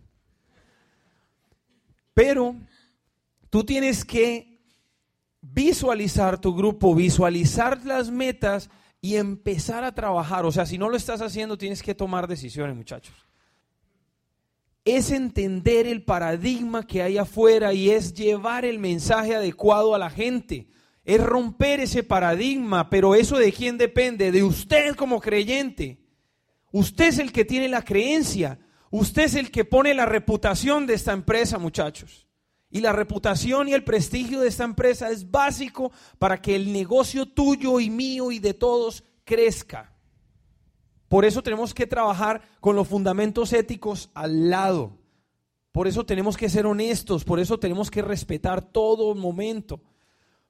Pero 2.13 2.57
tú 3.49 3.65
tienes 3.65 4.05
que 4.05 4.61
visualizar 5.41 6.39
tu 6.39 6.55
grupo, 6.55 6.95
visualizar 6.95 7.87
las 7.87 8.11
metas 8.11 8.69
y 9.01 9.17
empezar 9.17 9.83
a 9.83 9.95
trabajar. 9.95 10.45
O 10.45 10.53
sea, 10.53 10.67
si 10.67 10.77
no 10.77 10.91
lo 10.91 10.97
estás 10.99 11.23
haciendo, 11.23 11.57
tienes 11.57 11.83
que 11.83 11.95
tomar 11.95 12.29
decisiones, 12.29 12.77
muchachos. 12.77 13.28
Es 14.90 15.11
entender 15.11 15.87
el 15.87 16.02
paradigma 16.02 16.87
que 16.87 17.02
hay 17.02 17.18
afuera 17.18 17.75
y 17.75 17.90
es 17.90 18.14
llevar 18.14 18.64
el 18.64 18.78
mensaje 18.78 19.35
adecuado 19.35 19.95
a 19.95 19.99
la 19.99 20.09
gente. 20.09 20.66
Es 21.04 21.23
romper 21.23 21.80
ese 21.80 22.02
paradigma, 22.02 22.88
pero 22.88 23.14
eso 23.14 23.37
de 23.37 23.52
quién 23.52 23.76
depende? 23.76 24.33
De 24.33 24.42
usted 24.42 24.97
como 24.97 25.21
creyente. 25.21 25.99
Usted 26.73 27.09
es 27.09 27.18
el 27.18 27.33
que 27.33 27.45
tiene 27.45 27.68
la 27.68 27.85
creencia. 27.85 28.61
Usted 28.90 29.25
es 29.25 29.35
el 29.35 29.50
que 29.50 29.66
pone 29.66 29.92
la 29.92 30.07
reputación 30.07 30.87
de 30.87 30.95
esta 30.95 31.12
empresa, 31.12 31.59
muchachos. 31.59 32.26
Y 32.71 32.80
la 32.80 32.92
reputación 32.92 33.68
y 33.68 33.75
el 33.75 33.85
prestigio 33.85 34.40
de 34.40 34.49
esta 34.49 34.64
empresa 34.64 35.11
es 35.11 35.30
básico 35.30 35.92
para 36.18 36.40
que 36.40 36.57
el 36.57 36.73
negocio 36.73 37.26
tuyo 37.26 37.78
y 37.78 37.90
mío 37.90 38.33
y 38.33 38.38
de 38.38 38.54
todos 38.54 39.04
crezca. 39.25 39.98
Por 41.09 41.25
eso 41.25 41.43
tenemos 41.43 41.73
que 41.73 41.87
trabajar 41.87 42.43
con 42.61 42.77
los 42.77 42.87
fundamentos 42.87 43.53
éticos 43.53 44.11
al 44.15 44.50
lado. 44.50 44.99
Por 45.73 45.88
eso 45.88 46.05
tenemos 46.05 46.37
que 46.37 46.49
ser 46.49 46.67
honestos, 46.67 47.25
por 47.25 47.41
eso 47.41 47.59
tenemos 47.59 47.91
que 47.91 48.03
respetar 48.03 48.61
todo 48.61 49.15
momento. 49.15 49.81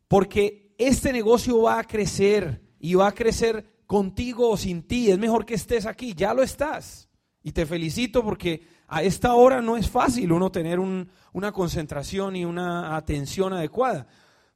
Porque 0.09 0.75
este 0.79 1.13
negocio 1.13 1.63
va 1.63 1.79
a 1.79 1.85
crecer 1.85 2.63
y 2.81 2.95
va 2.95 3.09
a 3.09 3.15
crecer 3.15 3.83
contigo 3.87 4.51
o 4.51 4.57
sin 4.57 4.83
ti. 4.83 5.11
Es 5.11 5.19
mejor 5.19 5.45
que 5.45 5.55
estés 5.55 5.87
aquí, 5.87 6.15
ya 6.15 6.35
lo 6.35 6.43
estás. 6.43 7.09
Y 7.43 7.53
te 7.53 7.67
felicito 7.67 8.25
porque 8.25 8.67
a 8.89 9.03
esta 9.03 9.35
hora 9.35 9.61
no 9.61 9.77
es 9.77 9.89
fácil 9.89 10.33
uno 10.33 10.51
tener 10.51 10.81
una 10.81 11.53
concentración 11.53 12.37
y 12.37 12.45
una 12.45 12.97
atención 12.97 13.53
adecuada. 13.53 14.07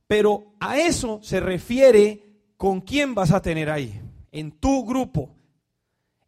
Pero 0.06 0.54
a 0.58 0.78
eso 0.78 1.20
se 1.22 1.40
refiere 1.40 2.32
con 2.56 2.80
quién 2.80 3.14
vas 3.14 3.30
a 3.30 3.42
tener 3.42 3.70
ahí, 3.70 4.00
en 4.30 4.52
tu 4.52 4.84
grupo. 4.84 5.34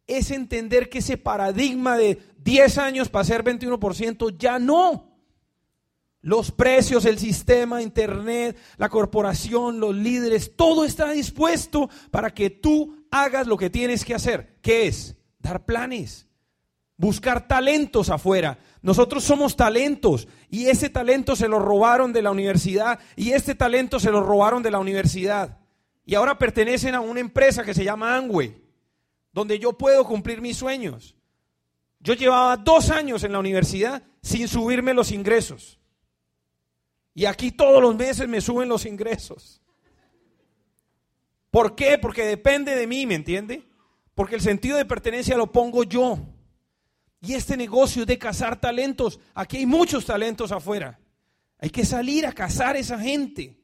Es 0.07 0.31
entender 0.31 0.89
que 0.89 0.99
ese 0.99 1.17
paradigma 1.17 1.97
de 1.97 2.19
10 2.43 2.77
años 2.77 3.09
para 3.09 3.25
ser 3.25 3.43
21% 3.43 4.37
ya 4.37 4.59
no. 4.59 5.15
Los 6.21 6.51
precios, 6.51 7.05
el 7.05 7.19
sistema, 7.19 7.83
Internet, 7.83 8.57
la 8.77 8.89
corporación, 8.89 9.79
los 9.79 9.95
líderes, 9.95 10.55
todo 10.55 10.83
está 10.83 11.11
dispuesto 11.11 11.87
para 12.09 12.31
que 12.31 12.49
tú 12.49 13.05
hagas 13.11 13.45
lo 13.45 13.57
que 13.57 13.69
tienes 13.69 14.03
que 14.03 14.15
hacer. 14.15 14.57
¿Qué 14.61 14.87
es? 14.87 15.15
Dar 15.37 15.65
planes, 15.65 16.27
buscar 16.97 17.47
talentos 17.47 18.09
afuera. 18.09 18.57
Nosotros 18.81 19.23
somos 19.23 19.55
talentos 19.55 20.27
y 20.49 20.65
ese 20.65 20.89
talento 20.89 21.35
se 21.35 21.47
lo 21.47 21.59
robaron 21.59 22.11
de 22.11 22.23
la 22.23 22.31
universidad 22.31 22.99
y 23.15 23.31
este 23.31 23.53
talento 23.53 23.99
se 23.99 24.09
lo 24.09 24.23
robaron 24.23 24.63
de 24.63 24.71
la 24.71 24.79
universidad. 24.79 25.59
Y 26.05 26.15
ahora 26.15 26.39
pertenecen 26.39 26.95
a 26.95 27.01
una 27.01 27.19
empresa 27.19 27.63
que 27.63 27.73
se 27.73 27.83
llama 27.83 28.15
Angway, 28.15 28.64
donde 29.35 29.59
yo 29.59 29.73
puedo 29.73 30.05
cumplir 30.05 30.39
mis 30.39 30.55
sueños. 30.55 31.13
Yo 31.99 32.13
llevaba 32.13 32.55
dos 32.55 32.89
años 32.89 33.25
en 33.25 33.33
la 33.33 33.39
universidad 33.39 34.01
sin 34.21 34.47
subirme 34.47 34.93
los 34.93 35.11
ingresos. 35.11 35.77
Y 37.13 37.25
aquí 37.25 37.51
todos 37.51 37.81
los 37.81 37.93
meses 37.97 38.29
me 38.29 38.39
suben 38.39 38.69
los 38.69 38.85
ingresos. 38.85 39.61
¿Por 41.51 41.75
qué? 41.75 41.97
Porque 41.97 42.23
depende 42.25 42.75
de 42.77 42.87
mí, 42.87 43.05
¿me 43.05 43.15
entiende? 43.15 43.67
Porque 44.13 44.35
el 44.35 44.41
sentido 44.41 44.77
de 44.77 44.85
pertenencia 44.85 45.35
lo 45.35 45.51
pongo 45.51 45.83
yo. 45.83 46.17
Y 47.19 47.33
este 47.33 47.57
negocio 47.57 48.05
de 48.05 48.17
cazar 48.17 48.61
talentos. 48.61 49.19
Aquí 49.33 49.57
hay 49.57 49.65
muchos 49.65 50.05
talentos 50.05 50.53
afuera. 50.53 50.97
Hay 51.59 51.71
que 51.71 51.83
salir 51.83 52.25
a 52.25 52.31
cazar 52.31 52.77
esa 52.77 52.97
gente. 52.97 53.59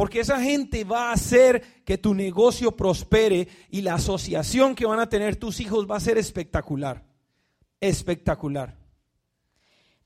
Porque 0.00 0.20
esa 0.20 0.40
gente 0.40 0.82
va 0.82 1.10
a 1.10 1.12
hacer 1.12 1.84
que 1.84 1.98
tu 1.98 2.14
negocio 2.14 2.74
prospere 2.74 3.46
y 3.68 3.82
la 3.82 3.96
asociación 3.96 4.74
que 4.74 4.86
van 4.86 4.98
a 4.98 5.10
tener 5.10 5.36
tus 5.36 5.60
hijos 5.60 5.86
va 5.86 5.98
a 5.98 6.00
ser 6.00 6.16
espectacular. 6.16 7.04
Espectacular. 7.82 8.78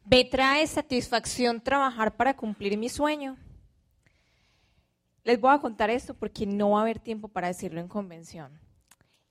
¿Me 0.05 0.25
trae 0.25 0.67
satisfacción 0.67 1.61
trabajar 1.61 2.17
para 2.17 2.35
cumplir 2.35 2.77
mi 2.77 2.89
sueño? 2.89 3.37
Les 5.23 5.41
voy 5.41 5.55
a 5.55 5.61
contar 5.61 5.91
esto 5.91 6.13
porque 6.13 6.45
no 6.45 6.71
va 6.71 6.81
a 6.81 6.83
haber 6.83 6.99
tiempo 6.99 7.29
para 7.29 7.47
decirlo 7.47 7.81
en 7.81 7.87
convención. 7.87 8.59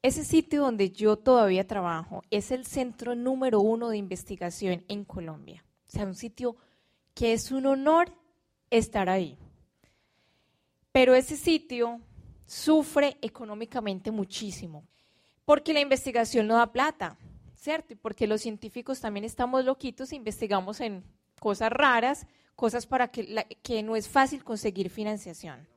Ese 0.01 0.23
sitio 0.23 0.61
donde 0.61 0.91
yo 0.91 1.17
todavía 1.17 1.67
trabajo 1.67 2.23
es 2.31 2.51
el 2.51 2.65
centro 2.65 3.15
número 3.15 3.59
uno 3.59 3.89
de 3.89 3.97
investigación 3.97 4.85
en 4.87 5.03
Colombia. 5.03 5.65
O 5.89 5.91
sea, 5.91 6.05
un 6.05 6.15
sitio 6.15 6.55
que 7.13 7.33
es 7.33 7.51
un 7.51 7.65
honor 7.65 8.13
estar 8.69 9.09
ahí. 9.09 9.37
Pero 10.93 11.13
ese 11.13 11.35
sitio 11.35 11.99
sufre 12.45 13.17
económicamente 13.21 14.11
muchísimo, 14.11 14.85
porque 15.43 15.73
la 15.73 15.81
investigación 15.81 16.47
no 16.47 16.55
da 16.55 16.71
plata, 16.71 17.17
¿cierto? 17.55 17.91
Y 17.91 17.97
porque 17.97 18.27
los 18.27 18.39
científicos 18.39 19.01
también 19.01 19.25
estamos 19.25 19.65
loquitos 19.65 20.13
e 20.13 20.15
investigamos 20.15 20.79
en 20.79 21.03
cosas 21.41 21.71
raras, 21.71 22.25
cosas 22.55 22.85
para 22.85 23.09
que, 23.09 23.45
que 23.61 23.83
no 23.83 23.97
es 23.97 24.07
fácil 24.07 24.45
conseguir 24.45 24.89
financiación 24.89 25.67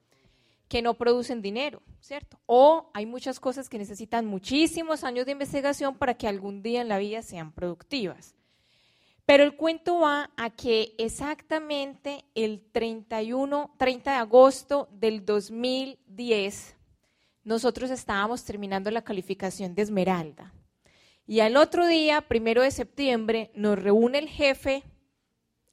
que 0.68 0.82
no 0.82 0.94
producen 0.94 1.42
dinero, 1.42 1.82
¿cierto? 2.00 2.38
O 2.46 2.90
hay 2.92 3.06
muchas 3.06 3.38
cosas 3.40 3.68
que 3.68 3.78
necesitan 3.78 4.26
muchísimos 4.26 5.04
años 5.04 5.26
de 5.26 5.32
investigación 5.32 5.96
para 5.96 6.14
que 6.14 6.28
algún 6.28 6.62
día 6.62 6.80
en 6.80 6.88
la 6.88 6.98
vida 6.98 7.22
sean 7.22 7.52
productivas. 7.52 8.35
Pero 9.26 9.42
el 9.42 9.56
cuento 9.56 9.98
va 9.98 10.30
a 10.36 10.50
que 10.50 10.94
exactamente 10.98 12.24
el 12.36 12.62
31, 12.70 13.74
30 13.76 14.10
de 14.12 14.16
agosto 14.16 14.88
del 14.92 15.26
2010, 15.26 16.76
nosotros 17.42 17.90
estábamos 17.90 18.44
terminando 18.44 18.88
la 18.92 19.02
calificación 19.02 19.74
de 19.74 19.82
Esmeralda. 19.82 20.54
Y 21.26 21.40
al 21.40 21.56
otro 21.56 21.88
día, 21.88 22.20
primero 22.20 22.62
de 22.62 22.70
septiembre, 22.70 23.50
nos 23.56 23.76
reúne 23.76 24.18
el 24.18 24.28
jefe, 24.28 24.84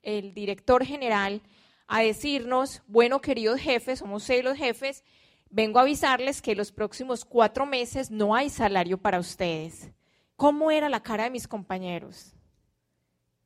el 0.01 0.33
director 0.33 0.83
general, 0.83 1.43
a 1.85 2.01
decirnos, 2.01 2.81
bueno, 2.87 3.21
queridos 3.21 3.59
jefes, 3.59 3.99
somos 3.99 4.23
seis 4.23 4.43
los 4.43 4.57
jefes, 4.57 5.03
vengo 5.51 5.77
a 5.77 5.83
avisarles 5.83 6.41
que 6.41 6.55
los 6.55 6.71
próximos 6.71 7.23
cuatro 7.23 7.67
meses 7.67 8.09
no 8.09 8.33
hay 8.33 8.49
salario 8.49 8.97
para 8.97 9.19
ustedes. 9.19 9.91
¿Cómo 10.35 10.71
era 10.71 10.89
la 10.89 11.03
cara 11.03 11.25
de 11.25 11.29
mis 11.29 11.47
compañeros? 11.47 12.33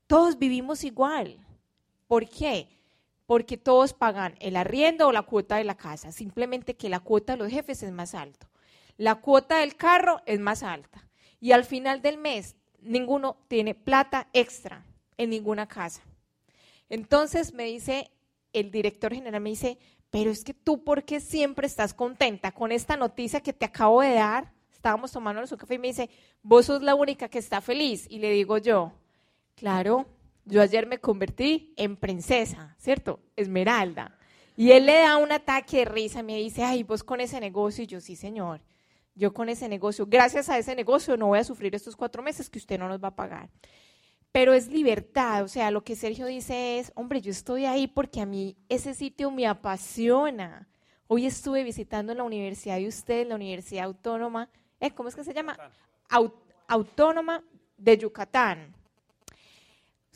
Todos 0.07 0.39
vivimos 0.39 0.83
igual. 0.83 1.37
¿Por 2.07 2.27
qué? 2.29 2.69
Porque 3.25 3.57
todos 3.57 3.93
pagan 3.93 4.35
el 4.39 4.55
arriendo 4.55 5.07
o 5.07 5.11
la 5.11 5.23
cuota 5.23 5.57
de 5.57 5.65
la 5.65 5.75
casa, 5.75 6.11
simplemente 6.11 6.75
que 6.75 6.89
la 6.89 7.01
cuota 7.01 7.33
de 7.33 7.39
los 7.39 7.51
jefes 7.51 7.83
es 7.83 7.91
más 7.91 8.15
alta. 8.15 8.49
La 8.97 9.15
cuota 9.15 9.59
del 9.59 9.75
carro 9.75 10.21
es 10.25 10.39
más 10.39 10.63
alta. 10.63 11.07
Y 11.39 11.51
al 11.51 11.65
final 11.65 12.01
del 12.01 12.17
mes, 12.17 12.55
ninguno 12.79 13.37
tiene 13.47 13.75
plata 13.75 14.27
extra 14.33 14.85
en 15.17 15.29
ninguna 15.29 15.67
casa. 15.67 16.01
Entonces 16.89 17.53
me 17.53 17.65
dice 17.65 18.09
el 18.59 18.71
director 18.71 19.13
general 19.13 19.41
me 19.41 19.51
dice, 19.51 19.77
pero 20.09 20.31
es 20.31 20.43
que 20.43 20.53
tú, 20.53 20.83
¿por 20.83 21.03
qué 21.03 21.19
siempre 21.19 21.67
estás 21.67 21.93
contenta 21.93 22.51
con 22.51 22.71
esta 22.71 22.97
noticia 22.97 23.41
que 23.41 23.53
te 23.53 23.65
acabo 23.65 24.01
de 24.01 24.13
dar? 24.13 24.53
Estábamos 24.71 25.11
tomando 25.11 25.45
su 25.47 25.57
café 25.57 25.75
y 25.75 25.79
me 25.79 25.87
dice, 25.87 26.09
vos 26.41 26.65
sos 26.65 26.81
la 26.81 26.95
única 26.95 27.29
que 27.29 27.39
está 27.39 27.61
feliz. 27.61 28.07
Y 28.09 28.19
le 28.19 28.31
digo 28.31 28.57
yo, 28.57 28.93
claro, 29.57 30.05
yo 30.45 30.61
ayer 30.61 30.87
me 30.87 30.99
convertí 30.99 31.73
en 31.75 31.97
princesa, 31.97 32.73
¿cierto? 32.77 33.19
Esmeralda. 33.35 34.17
Y 34.55 34.71
él 34.71 34.85
le 34.85 34.99
da 34.99 35.17
un 35.17 35.33
ataque 35.33 35.79
de 35.79 35.85
risa, 35.85 36.23
me 36.23 36.37
dice, 36.37 36.63
ay, 36.63 36.83
vos 36.83 37.03
con 37.03 37.19
ese 37.19 37.41
negocio. 37.41 37.83
Y 37.83 37.87
yo, 37.87 37.99
sí, 37.99 38.15
señor, 38.15 38.61
yo 39.13 39.33
con 39.33 39.49
ese 39.49 39.67
negocio, 39.67 40.05
gracias 40.07 40.47
a 40.47 40.57
ese 40.57 40.73
negocio 40.73 41.17
no 41.17 41.27
voy 41.27 41.39
a 41.39 41.43
sufrir 41.43 41.75
estos 41.75 41.97
cuatro 41.97 42.23
meses 42.23 42.49
que 42.49 42.59
usted 42.59 42.79
no 42.79 42.87
nos 42.87 43.03
va 43.03 43.09
a 43.09 43.15
pagar 43.15 43.49
pero 44.37 44.53
es 44.53 44.67
libertad. 44.67 45.43
O 45.43 45.47
sea, 45.47 45.71
lo 45.71 45.83
que 45.83 45.95
Sergio 45.95 46.27
dice 46.27 46.77
es, 46.77 46.91
hombre, 46.93 47.21
yo 47.21 47.31
estoy 47.31 47.65
ahí 47.65 47.87
porque 47.87 48.21
a 48.21 48.25
mí 48.27 48.55
ese 48.69 48.93
sitio 48.93 49.31
me 49.31 49.47
apasiona. 49.47 50.67
Hoy 51.07 51.25
estuve 51.25 51.63
visitando 51.63 52.13
la 52.13 52.21
universidad 52.21 52.77
de 52.77 52.87
usted, 52.87 53.27
la 53.27 53.33
Universidad 53.33 53.85
Autónoma, 53.85 54.47
¿eh? 54.79 54.91
¿cómo 54.91 55.09
es 55.09 55.15
que 55.15 55.23
se 55.23 55.33
llama? 55.33 55.57
Autónoma 56.67 57.43
de 57.77 57.97
Yucatán. 57.97 58.75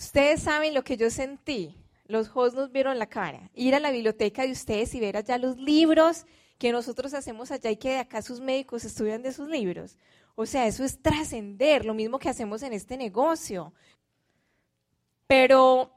Ustedes 0.01 0.41
saben 0.41 0.73
lo 0.73 0.83
que 0.83 0.97
yo 0.97 1.11
sentí. 1.11 1.77
Los 2.07 2.31
hosts 2.33 2.55
nos 2.55 2.71
vieron 2.71 2.97
la 2.97 3.05
cara. 3.05 3.51
Ir 3.53 3.75
a 3.75 3.79
la 3.79 3.91
biblioteca 3.91 4.41
de 4.41 4.51
ustedes 4.51 4.95
y 4.95 4.99
ver 4.99 5.15
allá 5.15 5.37
los 5.37 5.57
libros 5.57 6.25
que 6.57 6.71
nosotros 6.71 7.13
hacemos 7.13 7.51
allá 7.51 7.69
y 7.69 7.77
que 7.77 7.89
de 7.89 7.97
acá 7.99 8.23
sus 8.23 8.41
médicos 8.41 8.83
estudian 8.83 9.21
de 9.21 9.31
sus 9.31 9.47
libros. 9.47 9.99
O 10.33 10.47
sea, 10.47 10.65
eso 10.65 10.83
es 10.83 10.99
trascender, 10.99 11.85
lo 11.85 11.93
mismo 11.93 12.17
que 12.17 12.29
hacemos 12.29 12.63
en 12.63 12.73
este 12.73 12.97
negocio. 12.97 13.73
Pero 15.27 15.91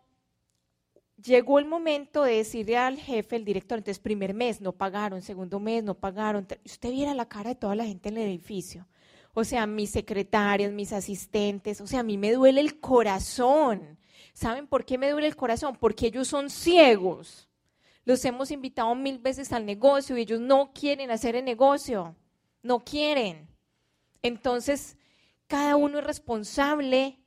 llegó 1.16 1.58
el 1.58 1.64
momento 1.64 2.24
de 2.24 2.36
decirle 2.36 2.76
al 2.76 2.98
jefe, 2.98 3.36
el 3.36 3.46
director, 3.46 3.78
entonces 3.78 4.00
primer 4.00 4.34
mes 4.34 4.60
no 4.60 4.72
pagaron, 4.72 5.22
segundo 5.22 5.58
mes 5.60 5.82
no 5.82 5.94
pagaron. 5.94 6.46
Usted 6.62 6.90
viera 6.90 7.14
la 7.14 7.26
cara 7.26 7.48
de 7.48 7.56
toda 7.56 7.74
la 7.74 7.86
gente 7.86 8.10
en 8.10 8.18
el 8.18 8.28
edificio. 8.28 8.86
O 9.34 9.42
sea, 9.44 9.66
mis 9.66 9.90
secretarias, 9.90 10.72
mis 10.72 10.92
asistentes, 10.92 11.80
o 11.80 11.86
sea, 11.86 12.00
a 12.00 12.04
mí 12.04 12.16
me 12.16 12.32
duele 12.32 12.60
el 12.60 12.80
corazón. 12.80 13.98
¿Saben 14.32 14.68
por 14.68 14.84
qué 14.84 14.96
me 14.96 15.10
duele 15.10 15.26
el 15.26 15.36
corazón? 15.36 15.76
Porque 15.76 16.06
ellos 16.06 16.28
son 16.28 16.50
ciegos. 16.50 17.48
Los 18.04 18.24
hemos 18.24 18.50
invitado 18.50 18.94
mil 18.94 19.18
veces 19.18 19.52
al 19.52 19.66
negocio 19.66 20.16
y 20.16 20.22
ellos 20.22 20.40
no 20.40 20.72
quieren 20.72 21.10
hacer 21.10 21.34
el 21.34 21.44
negocio. 21.44 22.14
No 22.62 22.84
quieren. 22.84 23.48
Entonces, 24.22 24.96
cada 25.48 25.76
uno 25.76 25.98
es 25.98 26.04
responsable 26.04 27.18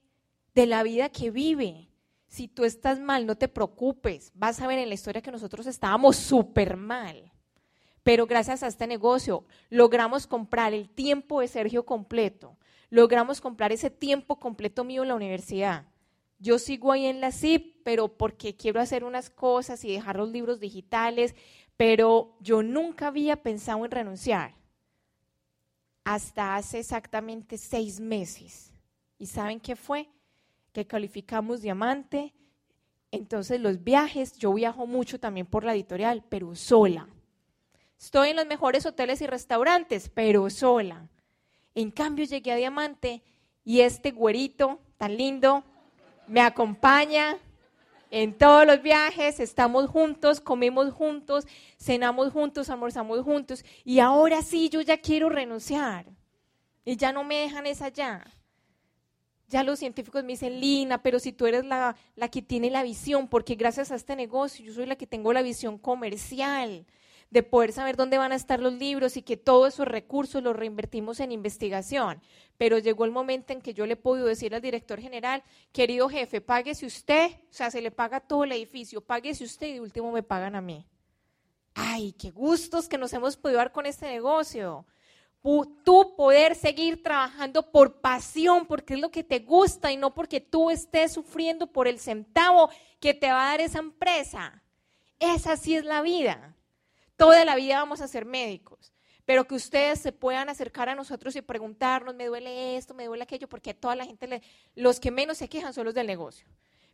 de 0.55 0.65
la 0.65 0.83
vida 0.83 1.09
que 1.09 1.29
vive. 1.29 1.89
Si 2.27 2.47
tú 2.47 2.63
estás 2.63 2.99
mal, 2.99 3.25
no 3.25 3.35
te 3.35 3.47
preocupes. 3.47 4.31
Vas 4.33 4.61
a 4.61 4.67
ver 4.67 4.79
en 4.79 4.89
la 4.89 4.95
historia 4.95 5.21
que 5.21 5.31
nosotros 5.31 5.67
estábamos 5.67 6.15
súper 6.15 6.77
mal. 6.77 7.31
Pero 8.07 8.25
gracias 8.25 8.63
a 8.63 8.67
este 8.67 8.87
negocio 8.87 9.43
logramos 9.69 10.27
comprar 10.27 10.73
el 10.73 10.87
tiempo 10.87 11.41
de 11.41 11.49
Sergio 11.49 11.85
completo. 11.85 12.55
Logramos 12.89 13.41
comprar 13.41 13.73
ese 13.73 13.89
tiempo 13.89 14.39
completo 14.39 14.85
mío 14.85 15.01
en 15.01 15.09
la 15.09 15.15
universidad. 15.15 15.87
Yo 16.39 16.57
sigo 16.57 16.93
ahí 16.93 17.05
en 17.05 17.19
la 17.19 17.33
CIP, 17.33 17.83
pero 17.83 18.07
porque 18.07 18.55
quiero 18.55 18.79
hacer 18.79 19.03
unas 19.03 19.29
cosas 19.29 19.83
y 19.83 19.91
dejar 19.91 20.15
los 20.15 20.29
libros 20.29 20.61
digitales, 20.61 21.35
pero 21.75 22.37
yo 22.39 22.63
nunca 22.63 23.07
había 23.07 23.43
pensado 23.43 23.83
en 23.83 23.91
renunciar 23.91 24.55
hasta 26.05 26.55
hace 26.55 26.79
exactamente 26.79 27.57
seis 27.57 27.99
meses. 27.99 28.71
¿Y 29.19 29.25
saben 29.25 29.59
qué 29.59 29.75
fue? 29.75 30.07
Que 30.71 30.87
calificamos 30.87 31.61
diamante. 31.61 32.33
Entonces 33.11 33.59
los 33.59 33.83
viajes, 33.83 34.37
yo 34.37 34.53
viajo 34.53 34.87
mucho 34.87 35.19
también 35.19 35.45
por 35.45 35.65
la 35.65 35.73
editorial, 35.73 36.23
pero 36.29 36.55
sola. 36.55 37.09
Estoy 37.99 38.29
en 38.29 38.35
los 38.35 38.45
mejores 38.45 38.85
hoteles 38.85 39.21
y 39.21 39.27
restaurantes, 39.27 40.09
pero 40.13 40.49
sola. 40.49 41.07
En 41.73 41.91
cambio 41.91 42.25
llegué 42.25 42.51
a 42.51 42.55
Diamante 42.55 43.23
y 43.63 43.81
este 43.81 44.11
güerito 44.11 44.79
tan 44.97 45.17
lindo 45.17 45.63
me 46.27 46.41
acompaña 46.41 47.37
en 48.09 48.37
todos 48.37 48.65
los 48.65 48.81
viajes, 48.81 49.39
estamos 49.39 49.89
juntos, 49.89 50.39
comemos 50.39 50.93
juntos, 50.93 51.45
cenamos 51.77 52.31
juntos, 52.31 52.69
almorzamos 52.69 53.21
juntos 53.21 53.65
y 53.83 53.99
ahora 53.99 54.41
sí 54.41 54.69
yo 54.69 54.81
ya 54.81 54.97
quiero 54.97 55.29
renunciar 55.29 56.05
y 56.85 56.95
ya 56.95 57.11
no 57.11 57.23
me 57.23 57.35
dejan 57.35 57.65
esa 57.65 57.89
ya. 57.89 58.25
Ya 59.49 59.63
los 59.63 59.79
científicos 59.79 60.23
me 60.23 60.33
dicen, 60.33 60.59
Lina, 60.59 61.01
pero 61.01 61.19
si 61.19 61.31
tú 61.31 61.47
eres 61.47 61.65
la, 61.65 61.95
la 62.15 62.27
que 62.29 62.41
tiene 62.41 62.69
la 62.69 62.83
visión, 62.83 63.29
porque 63.29 63.55
gracias 63.55 63.91
a 63.91 63.95
este 63.95 64.15
negocio 64.15 64.65
yo 64.65 64.73
soy 64.73 64.85
la 64.85 64.97
que 64.97 65.07
tengo 65.07 65.31
la 65.31 65.41
visión 65.41 65.77
comercial, 65.77 66.85
de 67.29 67.43
poder 67.43 67.73
saber 67.73 67.95
dónde 67.95 68.17
van 68.17 68.31
a 68.31 68.35
estar 68.35 68.59
los 68.59 68.73
libros 68.73 69.17
y 69.17 69.21
que 69.21 69.37
todos 69.37 69.73
esos 69.73 69.87
recursos 69.87 70.41
los 70.41 70.55
reinvertimos 70.55 71.19
en 71.19 71.31
investigación. 71.31 72.21
Pero 72.57 72.77
llegó 72.77 73.05
el 73.05 73.11
momento 73.11 73.53
en 73.53 73.61
que 73.61 73.73
yo 73.73 73.85
le 73.85 73.95
puedo 73.95 74.25
decir 74.25 74.55
al 74.55 74.61
director 74.61 74.99
general, 74.99 75.43
querido 75.71 76.09
jefe, 76.09 76.41
páguese 76.41 76.85
usted, 76.85 77.31
o 77.49 77.53
sea, 77.53 77.69
se 77.69 77.81
le 77.81 77.91
paga 77.91 78.19
todo 78.19 78.43
el 78.43 78.51
edificio, 78.53 79.01
páguese 79.01 79.43
usted 79.43 79.67
y 79.67 79.73
de 79.73 79.81
último 79.81 80.11
me 80.11 80.23
pagan 80.23 80.55
a 80.55 80.61
mí. 80.61 80.85
Ay, 81.73 82.13
qué 82.13 82.31
gustos 82.31 82.87
que 82.87 82.97
nos 82.97 83.13
hemos 83.13 83.37
podido 83.37 83.59
dar 83.59 83.71
con 83.71 83.85
este 83.85 84.07
negocio. 84.07 84.85
Tú 85.83 86.15
poder 86.17 86.55
seguir 86.55 87.03
trabajando 87.03 87.71
por 87.71 88.01
pasión, 88.01 88.65
porque 88.65 88.95
es 88.95 88.99
lo 88.99 89.11
que 89.11 89.23
te 89.23 89.39
gusta 89.39 89.91
y 89.91 89.97
no 89.97 90.13
porque 90.13 90.41
tú 90.41 90.71
estés 90.71 91.13
sufriendo 91.13 91.67
por 91.67 91.87
el 91.87 91.99
centavo 91.99 92.69
que 92.99 93.13
te 93.13 93.31
va 93.31 93.43
a 93.43 93.51
dar 93.51 93.61
esa 93.61 93.79
empresa. 93.79 94.61
Esa 95.19 95.55
sí 95.55 95.75
es 95.75 95.85
la 95.85 96.01
vida. 96.01 96.56
Toda 97.17 97.43
la 97.45 97.55
vida 97.55 97.79
vamos 97.79 97.99
a 98.01 98.07
ser 98.07 98.25
médicos, 98.25 98.93
pero 99.25 99.45
que 99.47 99.55
ustedes 99.55 99.99
se 99.99 100.11
puedan 100.11 100.49
acercar 100.49 100.87
a 100.87 100.95
nosotros 100.95 101.35
y 101.35 101.41
preguntarnos, 101.41 102.15
me 102.15 102.27
duele 102.27 102.77
esto, 102.77 102.93
me 102.93 103.05
duele 103.05 103.23
aquello, 103.23 103.49
porque 103.49 103.71
a 103.71 103.73
toda 103.73 103.95
la 103.95 104.05
gente, 104.05 104.27
le, 104.27 104.41
los 104.75 104.99
que 104.99 105.11
menos 105.11 105.37
se 105.37 105.49
quejan 105.49 105.73
son 105.73 105.85
los 105.85 105.95
del 105.95 106.07
negocio, 106.07 106.47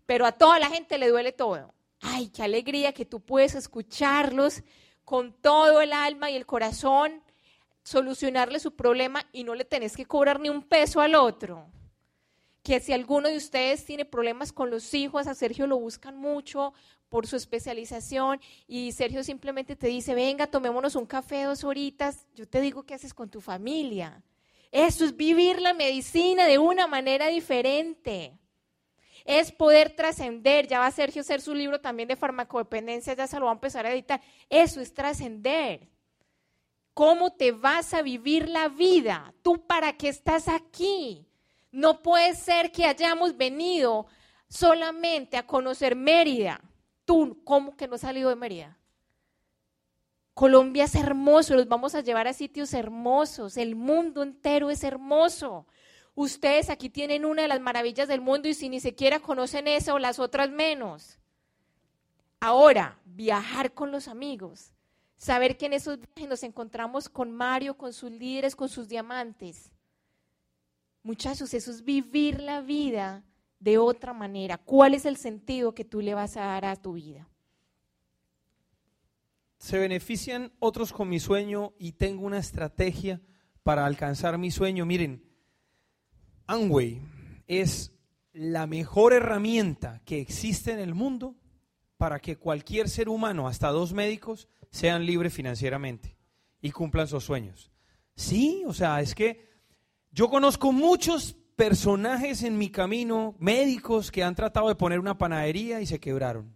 pero 0.05 0.25
a 0.25 0.31
toda 0.31 0.59
la 0.59 0.69
gente 0.69 0.97
le 0.97 1.09
duele 1.09 1.33
todo. 1.33 1.73
Ay, 1.99 2.29
qué 2.29 2.41
alegría 2.41 2.93
que 2.93 3.05
tú 3.05 3.19
puedes 3.19 3.53
escucharlos 3.53 4.63
con 5.03 5.33
todo 5.33 5.81
el 5.81 5.93
alma 5.93 6.31
y 6.31 6.35
el 6.35 6.45
corazón, 6.45 7.21
solucionarle 7.83 8.59
su 8.59 8.75
problema 8.75 9.25
y 9.33 9.43
no 9.43 9.55
le 9.55 9.65
tenés 9.65 9.95
que 9.95 10.05
cobrar 10.05 10.39
ni 10.39 10.49
un 10.49 10.63
peso 10.63 11.01
al 11.01 11.15
otro 11.15 11.69
que 12.63 12.79
si 12.79 12.93
alguno 12.93 13.27
de 13.27 13.35
ustedes 13.35 13.85
tiene 13.85 14.05
problemas 14.05 14.53
con 14.53 14.71
los 14.71 14.93
hijos, 14.93 15.27
a 15.27 15.35
Sergio 15.35 15.67
lo 15.67 15.77
buscan 15.77 16.17
mucho 16.17 16.73
por 17.09 17.27
su 17.27 17.35
especialización 17.35 18.39
y 18.65 18.93
Sergio 18.93 19.23
simplemente 19.23 19.75
te 19.75 19.87
dice, 19.87 20.15
venga, 20.15 20.47
tomémonos 20.47 20.95
un 20.95 21.05
café 21.05 21.43
dos 21.43 21.65
horitas, 21.65 22.25
yo 22.33 22.47
te 22.47 22.61
digo 22.61 22.83
qué 22.83 22.95
haces 22.95 23.13
con 23.13 23.29
tu 23.29 23.41
familia. 23.41 24.23
Eso 24.71 25.05
es 25.05 25.15
vivir 25.15 25.61
la 25.61 25.73
medicina 25.73 26.45
de 26.45 26.57
una 26.57 26.87
manera 26.87 27.27
diferente. 27.27 28.39
Es 29.25 29.51
poder 29.51 29.95
trascender. 29.95 30.67
Ya 30.67 30.79
va 30.79 30.89
Sergio 30.89 31.19
a 31.19 31.23
hacer 31.23 31.41
su 31.41 31.53
libro 31.53 31.79
también 31.79 32.07
de 32.07 32.15
farmacodependencia, 32.15 33.13
ya 33.13 33.27
se 33.27 33.39
lo 33.39 33.45
va 33.45 33.51
a 33.51 33.53
empezar 33.55 33.85
a 33.85 33.91
editar. 33.91 34.21
Eso 34.49 34.81
es 34.81 34.93
trascender. 34.93 35.87
¿Cómo 36.95 37.33
te 37.33 37.51
vas 37.51 37.93
a 37.93 38.01
vivir 38.01 38.49
la 38.49 38.69
vida? 38.69 39.33
¿Tú 39.43 39.67
para 39.67 39.93
qué 39.93 40.09
estás 40.09 40.47
aquí? 40.47 41.27
No 41.73 42.01
puede 42.01 42.35
ser 42.35 42.71
que 42.71 42.85
hayamos 42.85 43.35
venido 43.35 44.05
solamente 44.47 45.35
a 45.35 45.45
conocer 45.45 45.97
Mérida 45.97 46.61
Tú, 47.05 47.41
¿cómo 47.43 47.75
que 47.75 47.87
no 47.87 47.95
has 47.95 48.01
salido 48.01 48.29
de 48.29 48.35
Mérida? 48.35 48.77
Colombia 50.33 50.85
es 50.85 50.95
hermoso, 50.95 51.53
los 51.55 51.67
vamos 51.67 51.95
a 51.95 52.01
llevar 52.01 52.27
a 52.27 52.33
sitios 52.33 52.73
hermosos, 52.73 53.57
el 53.57 53.75
mundo 53.75 54.23
entero 54.23 54.71
es 54.71 54.83
hermoso. 54.83 55.67
Ustedes 56.15 56.69
aquí 56.69 56.89
tienen 56.89 57.25
una 57.25 57.43
de 57.43 57.47
las 57.47 57.59
maravillas 57.59 58.07
del 58.07 58.21
mundo 58.21 58.47
y 58.47 58.53
si 58.53 58.69
ni 58.69 58.79
siquiera 58.79 59.19
conocen 59.19 59.67
esa 59.67 59.93
o 59.93 59.99
las 59.99 60.17
otras 60.17 60.49
menos. 60.49 61.19
Ahora, 62.39 62.97
viajar 63.05 63.73
con 63.73 63.91
los 63.91 64.07
amigos, 64.07 64.73
saber 65.17 65.57
que 65.57 65.67
en 65.67 65.73
esos 65.73 65.99
viajes 65.99 66.27
nos 66.27 66.43
encontramos 66.43 67.09
con 67.09 67.31
Mario, 67.31 67.77
con 67.77 67.93
sus 67.93 68.11
líderes, 68.11 68.55
con 68.55 68.69
sus 68.69 68.87
diamantes. 68.87 69.72
Muchachos, 71.03 71.53
eso 71.53 71.69
es 71.69 71.83
vivir 71.83 72.39
la 72.39 72.61
vida 72.61 73.23
de 73.63 73.77
otra 73.77 74.13
manera? 74.13 74.57
¿Cuál 74.57 74.93
es 74.93 75.05
el 75.05 75.15
sentido 75.15 75.73
que 75.73 75.85
tú 75.85 76.01
le 76.01 76.13
vas 76.13 76.35
a 76.35 76.41
dar 76.41 76.65
a 76.65 76.75
tu 76.75 76.93
vida? 76.93 77.29
Se 79.57 79.79
benefician 79.79 80.51
otros 80.59 80.91
con 80.91 81.07
mi 81.07 81.19
sueño 81.19 81.73
y 81.79 81.93
tengo 81.93 82.25
una 82.25 82.39
estrategia 82.39 83.21
para 83.63 83.85
alcanzar 83.85 84.37
mi 84.37 84.51
sueño. 84.51 84.85
Miren, 84.85 85.23
Amway 86.45 87.01
es 87.47 87.93
la 88.33 88.67
mejor 88.67 89.13
herramienta 89.13 90.01
que 90.03 90.19
existe 90.19 90.73
en 90.73 90.79
el 90.79 90.93
mundo 90.93 91.37
para 91.95 92.19
que 92.19 92.35
cualquier 92.35 92.89
ser 92.89 93.07
humano, 93.07 93.47
hasta 93.47 93.69
dos 93.69 93.93
médicos, 93.93 94.49
sean 94.71 95.05
libres 95.05 95.33
financieramente 95.33 96.17
y 96.61 96.71
cumplan 96.71 97.07
sus 97.07 97.23
sueños. 97.23 97.71
Sí, 98.15 98.63
o 98.67 98.73
sea, 98.73 98.99
es 98.99 99.15
que 99.15 99.52
yo 100.13 100.29
conozco 100.29 100.71
muchos 100.71 101.35
personajes 101.55 102.43
en 102.43 102.55
mi 102.57 102.69
camino, 102.69 103.35
médicos 103.39 104.11
que 104.11 104.23
han 104.23 104.35
tratado 104.35 104.67
de 104.67 104.75
poner 104.75 104.99
una 104.99 105.17
panadería 105.17 105.81
y 105.81 105.87
se 105.87 105.99
quebraron. 105.99 106.55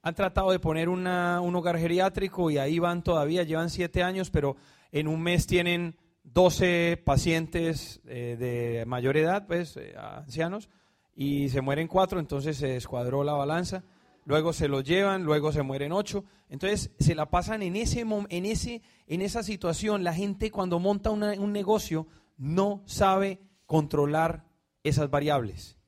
Han 0.00 0.14
tratado 0.14 0.50
de 0.50 0.58
poner 0.58 0.88
un 0.88 1.06
hogar 1.06 1.78
geriátrico 1.78 2.50
y 2.50 2.56
ahí 2.56 2.78
van 2.78 3.02
todavía, 3.02 3.42
llevan 3.42 3.68
siete 3.68 4.02
años, 4.02 4.30
pero 4.30 4.56
en 4.90 5.06
un 5.06 5.22
mes 5.22 5.46
tienen 5.46 5.96
12 6.24 7.00
pacientes 7.04 8.00
eh, 8.06 8.36
de 8.38 8.86
mayor 8.86 9.18
edad, 9.18 9.46
pues 9.46 9.76
eh, 9.76 9.94
ancianos, 9.96 10.70
y 11.14 11.50
se 11.50 11.60
mueren 11.60 11.88
cuatro, 11.88 12.20
entonces 12.20 12.56
se 12.56 12.68
descuadró 12.68 13.22
la 13.22 13.34
balanza. 13.34 13.84
Luego 14.24 14.52
se 14.52 14.68
los 14.68 14.84
llevan, 14.84 15.24
luego 15.24 15.52
se 15.52 15.62
mueren 15.62 15.92
ocho. 15.92 16.24
Entonces 16.48 16.90
se 16.98 17.14
la 17.14 17.26
pasan 17.26 17.62
en, 17.62 17.76
ese, 17.76 18.00
en, 18.00 18.46
ese, 18.46 18.80
en 19.08 19.20
esa 19.20 19.42
situación. 19.42 20.04
La 20.04 20.14
gente 20.14 20.50
cuando 20.50 20.78
monta 20.78 21.10
un 21.10 21.52
negocio 21.52 22.06
no 22.42 22.82
sabe 22.86 23.38
controlar 23.66 24.44
esas 24.82 25.08
variables. 25.10 25.78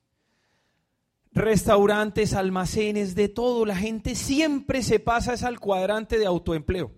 Restaurantes, 1.33 2.33
almacenes, 2.33 3.17
de 3.17 3.29
todo, 3.29 3.67
la 3.67 3.75
gente 3.75 4.15
siempre 4.15 4.85
se 4.85 5.01
pasa 5.01 5.35
al 5.49 5.59
cuadrante 5.59 6.17
de 6.17 6.27
autoempleo, 6.27 6.93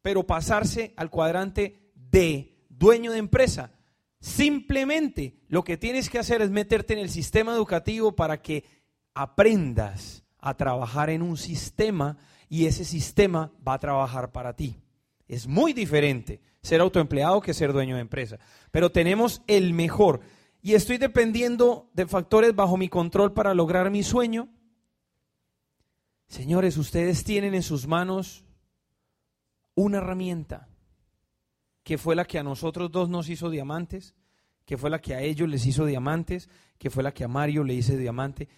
pero 0.00 0.28
pasarse 0.28 0.94
al 0.96 1.10
cuadrante 1.10 1.90
de 1.96 2.56
dueño 2.68 3.10
de 3.10 3.18
empresa, 3.18 3.72
simplemente 4.20 5.40
lo 5.48 5.64
que 5.64 5.76
tienes 5.76 6.08
que 6.08 6.20
hacer 6.20 6.40
es 6.40 6.50
meterte 6.50 6.92
en 6.92 7.00
el 7.00 7.10
sistema 7.10 7.52
educativo 7.52 8.14
para 8.14 8.40
que 8.40 8.64
aprendas 9.12 10.22
a 10.38 10.56
trabajar 10.56 11.10
en 11.10 11.22
un 11.22 11.36
sistema 11.36 12.16
y 12.48 12.66
ese 12.66 12.84
sistema 12.84 13.50
va 13.66 13.74
a 13.74 13.80
trabajar 13.80 14.30
para 14.30 14.54
ti. 14.54 14.76
Es 15.26 15.48
muy 15.48 15.72
diferente 15.72 16.40
ser 16.62 16.80
autoempleado 16.80 17.40
que 17.40 17.54
ser 17.54 17.72
dueño 17.72 17.96
de 17.96 18.02
empresa. 18.02 18.38
Pero 18.70 18.90
tenemos 18.90 19.42
el 19.46 19.74
mejor. 19.74 20.20
Y 20.60 20.74
estoy 20.74 20.98
dependiendo 20.98 21.90
de 21.94 22.06
factores 22.06 22.54
bajo 22.54 22.76
mi 22.76 22.88
control 22.88 23.32
para 23.32 23.54
lograr 23.54 23.90
mi 23.90 24.02
sueño. 24.02 24.48
Señores, 26.26 26.76
ustedes 26.76 27.24
tienen 27.24 27.54
en 27.54 27.62
sus 27.62 27.86
manos 27.86 28.44
una 29.74 29.98
herramienta 29.98 30.68
que 31.84 31.96
fue 31.96 32.14
la 32.14 32.26
que 32.26 32.38
a 32.38 32.42
nosotros 32.42 32.90
dos 32.90 33.08
nos 33.08 33.30
hizo 33.30 33.48
diamantes, 33.48 34.14
que 34.66 34.76
fue 34.76 34.90
la 34.90 35.00
que 35.00 35.14
a 35.14 35.22
ellos 35.22 35.48
les 35.48 35.64
hizo 35.64 35.86
diamantes, 35.86 36.50
que 36.76 36.90
fue 36.90 37.02
la 37.02 37.14
que 37.14 37.24
a 37.24 37.28
Mario 37.28 37.64
le 37.64 37.72
hizo 37.72 37.96
diamante. 37.96 38.48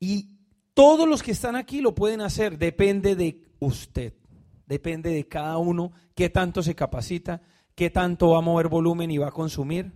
Y 0.00 0.40
todos 0.74 1.08
los 1.08 1.22
que 1.22 1.30
están 1.30 1.54
aquí 1.54 1.80
lo 1.80 1.94
pueden 1.94 2.20
hacer, 2.20 2.58
depende 2.58 3.14
de 3.14 3.44
usted, 3.60 4.14
depende 4.70 5.10
de 5.10 5.26
cada 5.26 5.58
uno, 5.58 5.90
qué 6.14 6.30
tanto 6.30 6.62
se 6.62 6.76
capacita, 6.76 7.42
qué 7.74 7.90
tanto 7.90 8.30
va 8.30 8.38
a 8.38 8.42
mover 8.42 8.68
volumen 8.68 9.10
y 9.10 9.18
va 9.18 9.28
a 9.28 9.32
consumir, 9.32 9.92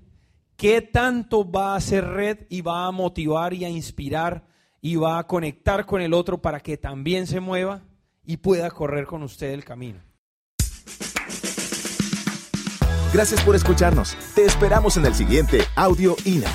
qué 0.57 0.83
tanto 0.83 1.49
va 1.49 1.73
a 1.73 1.77
hacer 1.77 2.05
red 2.05 2.39
y 2.51 2.61
va 2.61 2.87
a 2.87 2.91
motivar 2.91 3.55
y 3.55 3.65
a 3.65 3.69
inspirar 3.71 4.47
y 4.81 4.97
va 4.97 5.19
a 5.19 5.27
conectar 5.29 5.87
con 5.87 6.03
el 6.03 6.13
otro 6.13 6.43
para 6.43 6.59
que 6.59 6.77
también 6.77 7.29
se 7.29 7.39
mueva 7.39 7.85
y 8.25 8.39
pueda 8.39 8.69
correr 8.71 9.07
con 9.07 9.23
usted 9.23 9.53
el 9.53 9.65
camino. 9.65 10.01
Gracias 13.13 13.45
por 13.45 13.55
escucharnos. 13.55 14.17
Te 14.35 14.45
esperamos 14.45 14.97
en 14.97 15.07
el 15.07 15.15
siguiente 15.15 15.61
Audio 15.77 16.17
INA. 16.25 16.51